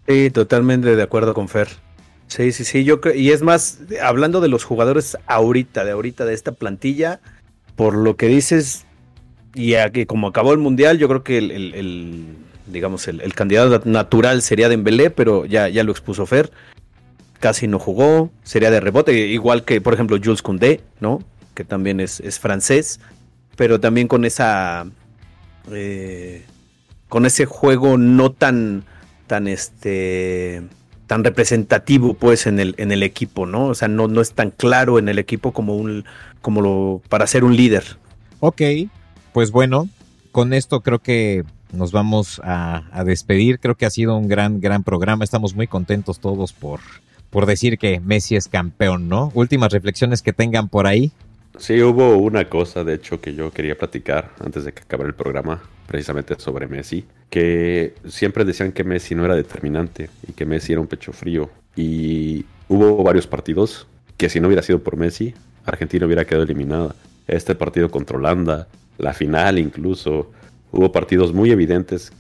Sí, 0.08 0.30
totalmente 0.30 0.96
de 0.96 1.04
acuerdo 1.04 1.34
con 1.34 1.50
Fer. 1.50 1.68
Sí, 2.28 2.52
sí, 2.52 2.64
sí, 2.64 2.84
yo 2.84 3.00
y 3.16 3.32
es 3.32 3.42
más, 3.42 3.80
hablando 4.04 4.40
de 4.40 4.50
los 4.50 4.64
jugadores 4.64 5.18
ahorita, 5.26 5.84
de 5.84 5.92
ahorita, 5.92 6.26
de 6.26 6.36
esta 6.36 6.52
plantilla, 6.52 7.20
por 7.76 7.96
lo 7.96 8.16
que 8.16 8.28
dices, 8.28 8.86
y 9.56 9.74
que 9.92 10.06
como 10.06 10.28
acabó 10.28 10.54
el 10.54 10.60
mundial, 10.60 11.00
yo 11.00 11.08
creo 11.08 11.24
que 11.24 11.40
el, 11.40 12.36
digamos, 12.68 13.08
el, 13.08 13.34
candidato 13.34 13.82
natural 13.90 14.44
sería 14.44 14.70
Dembélé, 14.70 15.10
pero 15.10 15.46
ya, 15.46 15.70
ya 15.70 15.84
lo 15.84 15.92
expuso 15.92 16.28
Fer 16.28 16.52
casi 17.40 17.68
no 17.68 17.80
jugó, 17.80 18.30
sería 18.44 18.70
de 18.70 18.80
rebote, 18.80 19.14
igual 19.28 19.64
que 19.64 19.82
por 19.82 19.94
ejemplo 19.94 20.18
Jules 20.22 20.42
Koundé, 20.42 20.82
¿no? 21.00 21.24
Que 21.56 21.64
también 21.64 22.00
es, 22.00 22.22
francés, 22.40 23.00
pero 23.56 23.80
también 23.80 24.08
con 24.08 24.26
esa 24.26 24.86
eh, 25.72 26.46
con 27.08 27.26
ese 27.26 27.46
juego 27.46 27.98
no 27.98 28.32
tan 28.32 28.84
tan 29.28 29.48
este 29.48 30.64
tan 31.08 31.24
representativo 31.24 32.14
pues 32.14 32.46
en 32.46 32.60
el 32.60 32.76
en 32.78 32.92
el 32.92 33.04
equipo, 33.04 33.46
¿no? 33.46 33.68
O 33.68 33.76
sea, 33.76 33.88
no, 33.88 34.08
no 34.08 34.22
es 34.22 34.34
tan 34.34 34.52
claro 34.52 35.00
en 35.00 35.10
el 35.10 35.20
equipo 35.20 35.54
como 35.54 35.76
un 35.76 36.06
como 36.42 36.62
lo 36.62 37.02
para 37.10 37.28
ser 37.28 37.44
un 37.44 37.56
líder. 37.56 37.84
Ok, 38.42 38.62
pues 39.34 39.52
bueno, 39.52 39.90
con 40.32 40.54
esto 40.54 40.82
creo 40.82 41.00
que 41.00 41.44
nos 41.72 41.92
vamos 41.92 42.42
a, 42.44 42.84
a, 42.92 43.04
despedir. 43.04 43.60
Creo 43.60 43.76
que 43.76 43.86
ha 43.86 43.92
sido 43.92 44.18
un 44.18 44.28
gran, 44.28 44.60
gran 44.60 44.84
programa. 44.84 45.24
Estamos 45.24 45.54
muy 45.54 45.68
contentos 45.68 46.20
todos 46.20 46.52
por, 46.52 46.80
por 47.30 47.46
decir 47.46 47.78
que 47.78 48.00
Messi 48.00 48.36
es 48.36 48.48
campeón, 48.48 49.08
¿no? 49.08 49.32
Últimas 49.34 49.72
reflexiones 49.72 50.22
que 50.22 50.34
tengan 50.34 50.70
por 50.70 50.88
ahí. 50.88 51.12
Sí, 51.58 51.82
hubo 51.82 52.18
una 52.18 52.46
cosa, 52.46 52.84
de 52.84 52.94
hecho, 52.96 53.20
que 53.20 53.36
yo 53.36 53.52
quería 53.52 53.78
platicar 53.78 54.32
antes 54.40 54.64
de 54.64 54.72
que 54.72 54.84
acabara 54.84 55.10
el 55.10 55.16
programa, 55.16 55.62
precisamente 55.88 56.36
sobre 56.38 56.68
Messi, 56.68 57.04
que 57.30 57.96
siempre 58.08 58.46
decían 58.46 58.72
que 58.72 58.84
Messi 58.84 59.14
no 59.16 59.26
era 59.26 59.36
determinante 59.36 60.10
y 60.28 60.34
que 60.34 60.46
Messi 60.46 60.72
era 60.72 60.82
un 60.82 60.88
pecho 60.88 61.12
frío. 61.12 61.50
Y 61.76 62.46
hubo 62.68 63.04
varios 63.04 63.28
partidos 63.28 63.88
que 64.16 64.30
si 64.30 64.40
no 64.40 64.48
hubiera 64.48 64.64
sido 64.64 64.80
por 64.80 64.98
Messi, 64.98 65.34
Argentina 65.66 66.06
hubiera 66.06 66.26
quedado 66.26 66.44
eliminada. 66.44 66.96
Este 67.28 67.56
partido 67.56 67.90
contra 67.90 68.18
Holanda, 68.18 68.68
la 68.98 69.14
final 69.14 69.60
incluso, 69.60 70.32
hubo 70.72 70.92
partidos 70.92 71.34
muy 71.34 71.52
evidentes 71.52 72.12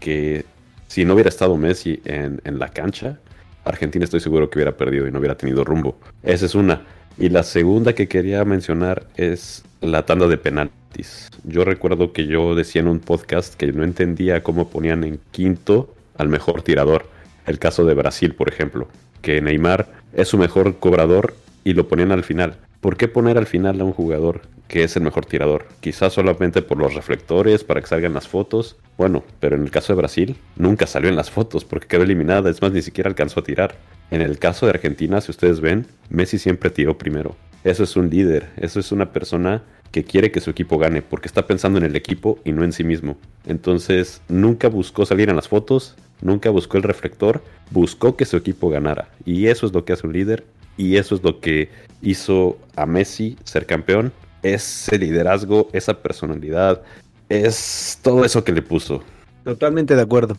que 0.00 0.44
si 0.86 1.04
no 1.04 1.14
hubiera 1.14 1.28
estado 1.28 1.56
Messi 1.56 2.00
en, 2.04 2.40
en 2.44 2.58
la 2.58 2.68
cancha, 2.68 3.18
Argentina 3.64 4.04
estoy 4.04 4.20
seguro 4.20 4.48
que 4.48 4.58
hubiera 4.58 4.76
perdido 4.76 5.06
y 5.06 5.10
no 5.10 5.18
hubiera 5.18 5.36
tenido 5.36 5.64
rumbo. 5.64 5.98
Esa 6.22 6.46
es 6.46 6.54
una. 6.54 6.82
Y 7.18 7.28
la 7.30 7.42
segunda 7.42 7.94
que 7.94 8.08
quería 8.08 8.44
mencionar 8.44 9.06
es 9.16 9.64
la 9.80 10.06
tanda 10.06 10.28
de 10.28 10.38
penaltis. 10.38 11.30
Yo 11.44 11.64
recuerdo 11.64 12.12
que 12.12 12.26
yo 12.26 12.54
decía 12.54 12.80
en 12.80 12.88
un 12.88 13.00
podcast 13.00 13.54
que 13.54 13.72
no 13.72 13.84
entendía 13.84 14.42
cómo 14.42 14.68
ponían 14.68 15.04
en 15.04 15.20
quinto 15.30 15.94
al 16.16 16.28
mejor 16.28 16.62
tirador. 16.62 17.06
El 17.46 17.58
caso 17.58 17.84
de 17.84 17.94
Brasil, 17.94 18.34
por 18.34 18.48
ejemplo, 18.48 18.88
que 19.22 19.40
Neymar 19.40 19.88
es 20.12 20.28
su 20.28 20.38
mejor 20.38 20.78
cobrador 20.78 21.34
y 21.64 21.74
lo 21.74 21.88
ponían 21.88 22.12
al 22.12 22.24
final. 22.24 22.56
¿Por 22.80 22.96
qué 22.96 23.08
poner 23.08 23.38
al 23.38 23.46
final 23.46 23.80
a 23.80 23.84
un 23.84 23.92
jugador 23.92 24.42
que 24.68 24.84
es 24.84 24.96
el 24.96 25.02
mejor 25.02 25.26
tirador? 25.26 25.66
Quizás 25.80 26.12
solamente 26.12 26.62
por 26.62 26.78
los 26.78 26.94
reflectores, 26.94 27.64
para 27.64 27.80
que 27.80 27.88
salgan 27.88 28.14
las 28.14 28.28
fotos. 28.28 28.76
Bueno, 28.96 29.24
pero 29.40 29.56
en 29.56 29.64
el 29.64 29.72
caso 29.72 29.92
de 29.92 29.96
Brasil, 29.96 30.36
nunca 30.54 30.86
salió 30.86 31.08
en 31.08 31.16
las 31.16 31.28
fotos 31.28 31.64
porque 31.64 31.88
quedó 31.88 32.04
eliminada, 32.04 32.48
es 32.50 32.62
más, 32.62 32.70
ni 32.70 32.82
siquiera 32.82 33.10
alcanzó 33.10 33.40
a 33.40 33.44
tirar. 33.44 33.74
En 34.12 34.22
el 34.22 34.38
caso 34.38 34.66
de 34.66 34.70
Argentina, 34.70 35.20
si 35.20 35.32
ustedes 35.32 35.60
ven, 35.60 35.86
Messi 36.08 36.38
siempre 36.38 36.70
tiró 36.70 36.96
primero. 36.96 37.34
Eso 37.64 37.82
es 37.82 37.96
un 37.96 38.10
líder, 38.10 38.48
eso 38.56 38.78
es 38.78 38.92
una 38.92 39.12
persona 39.12 39.64
que 39.90 40.04
quiere 40.04 40.30
que 40.30 40.40
su 40.40 40.50
equipo 40.50 40.78
gane, 40.78 41.02
porque 41.02 41.26
está 41.26 41.48
pensando 41.48 41.78
en 41.78 41.84
el 41.84 41.96
equipo 41.96 42.38
y 42.44 42.52
no 42.52 42.62
en 42.62 42.72
sí 42.72 42.84
mismo. 42.84 43.18
Entonces, 43.44 44.22
nunca 44.28 44.68
buscó 44.68 45.04
salir 45.04 45.30
en 45.30 45.36
las 45.36 45.48
fotos, 45.48 45.96
nunca 46.22 46.50
buscó 46.50 46.76
el 46.76 46.84
reflector, 46.84 47.42
buscó 47.70 48.16
que 48.16 48.24
su 48.24 48.36
equipo 48.36 48.70
ganara. 48.70 49.08
Y 49.24 49.46
eso 49.48 49.66
es 49.66 49.72
lo 49.72 49.84
que 49.84 49.94
hace 49.94 50.06
un 50.06 50.12
líder, 50.12 50.44
y 50.78 50.96
eso 50.96 51.16
es 51.16 51.22
lo 51.22 51.40
que 51.40 51.68
hizo 52.00 52.56
a 52.76 52.86
Messi 52.86 53.36
ser 53.44 53.66
campeón. 53.66 54.12
Ese 54.42 54.96
liderazgo, 54.96 55.68
esa 55.74 56.00
personalidad, 56.00 56.82
es 57.28 57.98
todo 58.00 58.24
eso 58.24 58.44
que 58.44 58.52
le 58.52 58.62
puso. 58.62 59.02
Totalmente 59.44 59.94
de 59.96 60.02
acuerdo. 60.02 60.38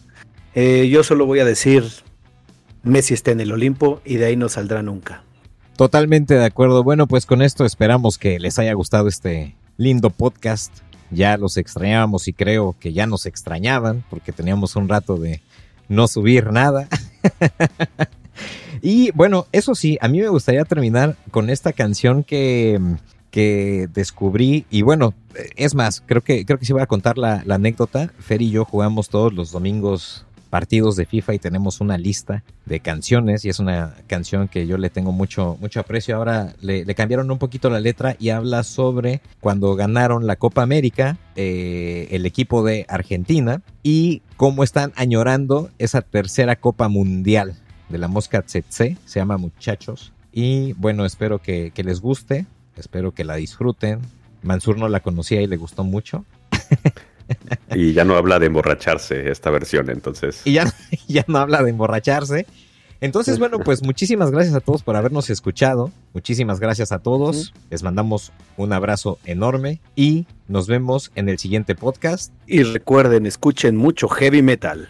Eh, 0.56 0.90
yo 0.90 1.04
solo 1.04 1.26
voy 1.26 1.40
a 1.40 1.46
decir, 1.46 1.84
Messi 2.82 3.14
está 3.14 3.32
en 3.32 3.42
el 3.42 3.52
Olimpo 3.52 4.02
y 4.06 4.16
de 4.16 4.26
ahí 4.26 4.36
no 4.36 4.50
saldrá 4.50 4.82
nunca. 4.82 5.24
Totalmente 5.76 6.34
de 6.34 6.46
acuerdo. 6.46 6.84
Bueno, 6.84 7.06
pues 7.06 7.26
con 7.26 7.42
esto 7.42 7.66
esperamos 7.66 8.18
que 8.18 8.40
les 8.40 8.58
haya 8.58 8.74
gustado 8.74 9.08
este 9.08 9.56
lindo 9.78 10.10
podcast. 10.10 10.74
Ya 11.12 11.38
los 11.38 11.58
extrañábamos 11.58 12.28
y 12.28 12.34
creo 12.34 12.76
que 12.80 12.94
ya 12.94 13.08
nos 13.08 13.26
extrañaban 13.26 14.04
porque 14.10 14.32
teníamos 14.32 14.76
un 14.76 14.88
rato 14.88 15.18
de 15.18 15.42
no 15.90 16.08
subir 16.08 16.52
nada. 16.52 16.88
y 18.82 19.12
bueno, 19.12 19.48
eso 19.52 19.76
sí, 19.76 19.98
a 20.02 20.08
mí 20.08 20.20
me 20.20 20.30
gustaría 20.30 20.66
terminar 20.66 21.16
con 21.32 21.50
esta 21.50 21.74
canción 21.74 22.24
que, 22.24 22.80
que 23.32 23.88
descubrí. 23.94 24.66
Y 24.70 24.82
bueno, 24.82 25.14
es 25.56 25.76
más, 25.76 26.02
creo 26.06 26.22
que, 26.22 26.46
creo 26.46 26.60
que 26.60 26.66
sí 26.66 26.74
voy 26.74 26.82
a 26.82 26.88
contar 26.88 27.18
la, 27.18 27.44
anécdota. 27.50 28.12
Fer 28.20 28.42
y 28.42 28.52
yo 28.52 28.66
jugamos 28.66 29.10
todos 29.10 29.34
los 29.34 29.52
domingos 29.52 30.26
partidos 30.50 30.96
de 30.96 31.06
FIFA 31.06 31.36
y 31.36 31.40
tenemos 31.40 31.80
una 31.80 32.00
lista 32.00 32.44
de 32.66 32.80
canciones 32.80 33.46
y 33.46 33.50
es 33.50 33.60
una 33.60 33.94
canción 34.08 34.48
que 34.48 34.66
yo 34.66 34.80
le 34.80 34.90
tengo 34.90 35.12
mucho, 35.12 35.58
mucho 35.62 35.80
aprecio. 35.80 36.16
Ahora 36.16 36.56
le, 36.60 36.84
cambiaron 36.96 37.30
un 37.30 37.38
poquito 37.38 37.70
la 37.70 37.80
letra 37.80 38.16
y 38.20 38.30
habla 38.30 38.64
sobre 38.64 39.22
cuando 39.42 39.76
ganaron 39.76 40.26
la 40.26 40.38
Copa 40.38 40.64
América 40.64 41.20
eh, 41.36 42.08
el 42.10 42.26
equipo 42.26 42.64
de 42.64 42.88
Argentina 42.90 43.62
y 43.84 44.24
cómo 44.38 44.64
están 44.64 44.92
añorando 44.96 45.70
esa 45.78 46.02
tercera 46.02 46.56
Copa 46.56 46.88
Mundial 46.88 47.56
de 47.90 47.98
la 47.98 48.08
Mosca 48.08 48.42
Tsetse, 48.42 48.98
se 49.06 49.20
llama 49.20 49.38
Muchachos. 49.38 50.14
Y 50.32 50.74
bueno, 50.74 51.06
espero 51.06 51.40
que, 51.40 51.72
que 51.72 51.84
les 51.84 52.02
guste, 52.02 52.46
espero 52.76 53.14
que 53.14 53.24
la 53.24 53.36
disfruten. 53.36 54.00
Mansur 54.42 54.78
no 54.78 54.88
la 54.88 55.02
conocía 55.02 55.42
y 55.42 55.48
le 55.48 55.58
gustó 55.58 55.84
mucho. 55.84 56.26
Y 57.76 57.94
ya 57.94 58.04
no 58.06 58.16
habla 58.16 58.40
de 58.40 58.48
emborracharse 58.48 59.30
esta 59.30 59.50
versión, 59.52 59.90
entonces. 59.90 60.42
Y 60.46 60.54
ya, 60.54 60.74
ya 61.08 61.24
no 61.28 61.38
habla 61.38 61.64
de 61.64 61.70
emborracharse. 61.70 62.46
Entonces, 63.02 63.40
bueno, 63.40 63.60
pues 63.60 63.82
muchísimas 63.82 64.30
gracias 64.30 64.56
a 64.56 64.60
todos 64.60 64.84
por 64.84 64.98
habernos 64.98 65.30
escuchado. 65.30 65.90
Muchísimas 66.14 66.60
gracias 66.60 66.92
a 66.92 67.00
todos. 67.00 67.54
Les 67.70 67.82
mandamos 67.82 68.34
un 68.58 68.74
abrazo 68.74 69.20
enorme 69.24 69.80
y 69.96 70.28
nos 70.50 70.68
vemos 70.68 71.12
en 71.16 71.30
el 71.30 71.40
siguiente 71.40 71.76
podcast. 71.76 72.34
Y 72.46 72.64
recuerden, 72.64 73.26
escuchen 73.26 73.78
mucho 73.78 74.10
heavy 74.10 74.42
metal. 74.42 74.90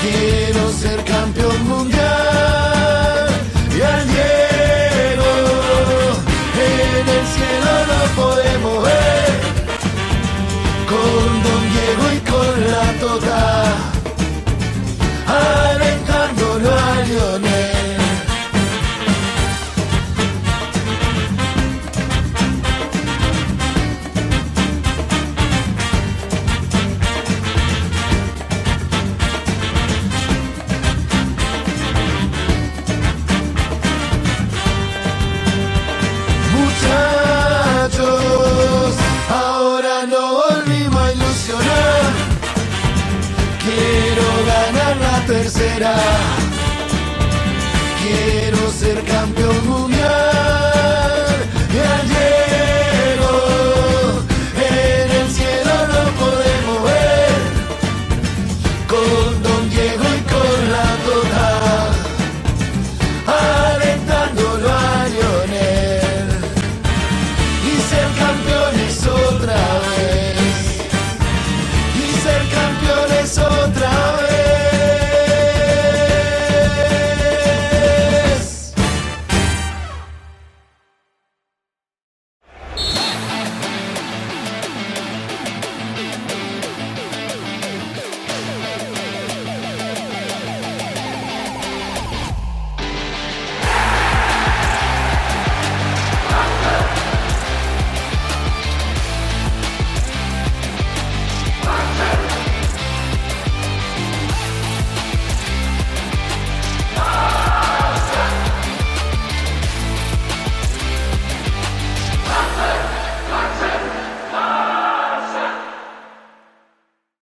quiero 0.00 0.70
ser 0.72 1.02
campeón 1.04 1.68
mundial. 1.68 2.35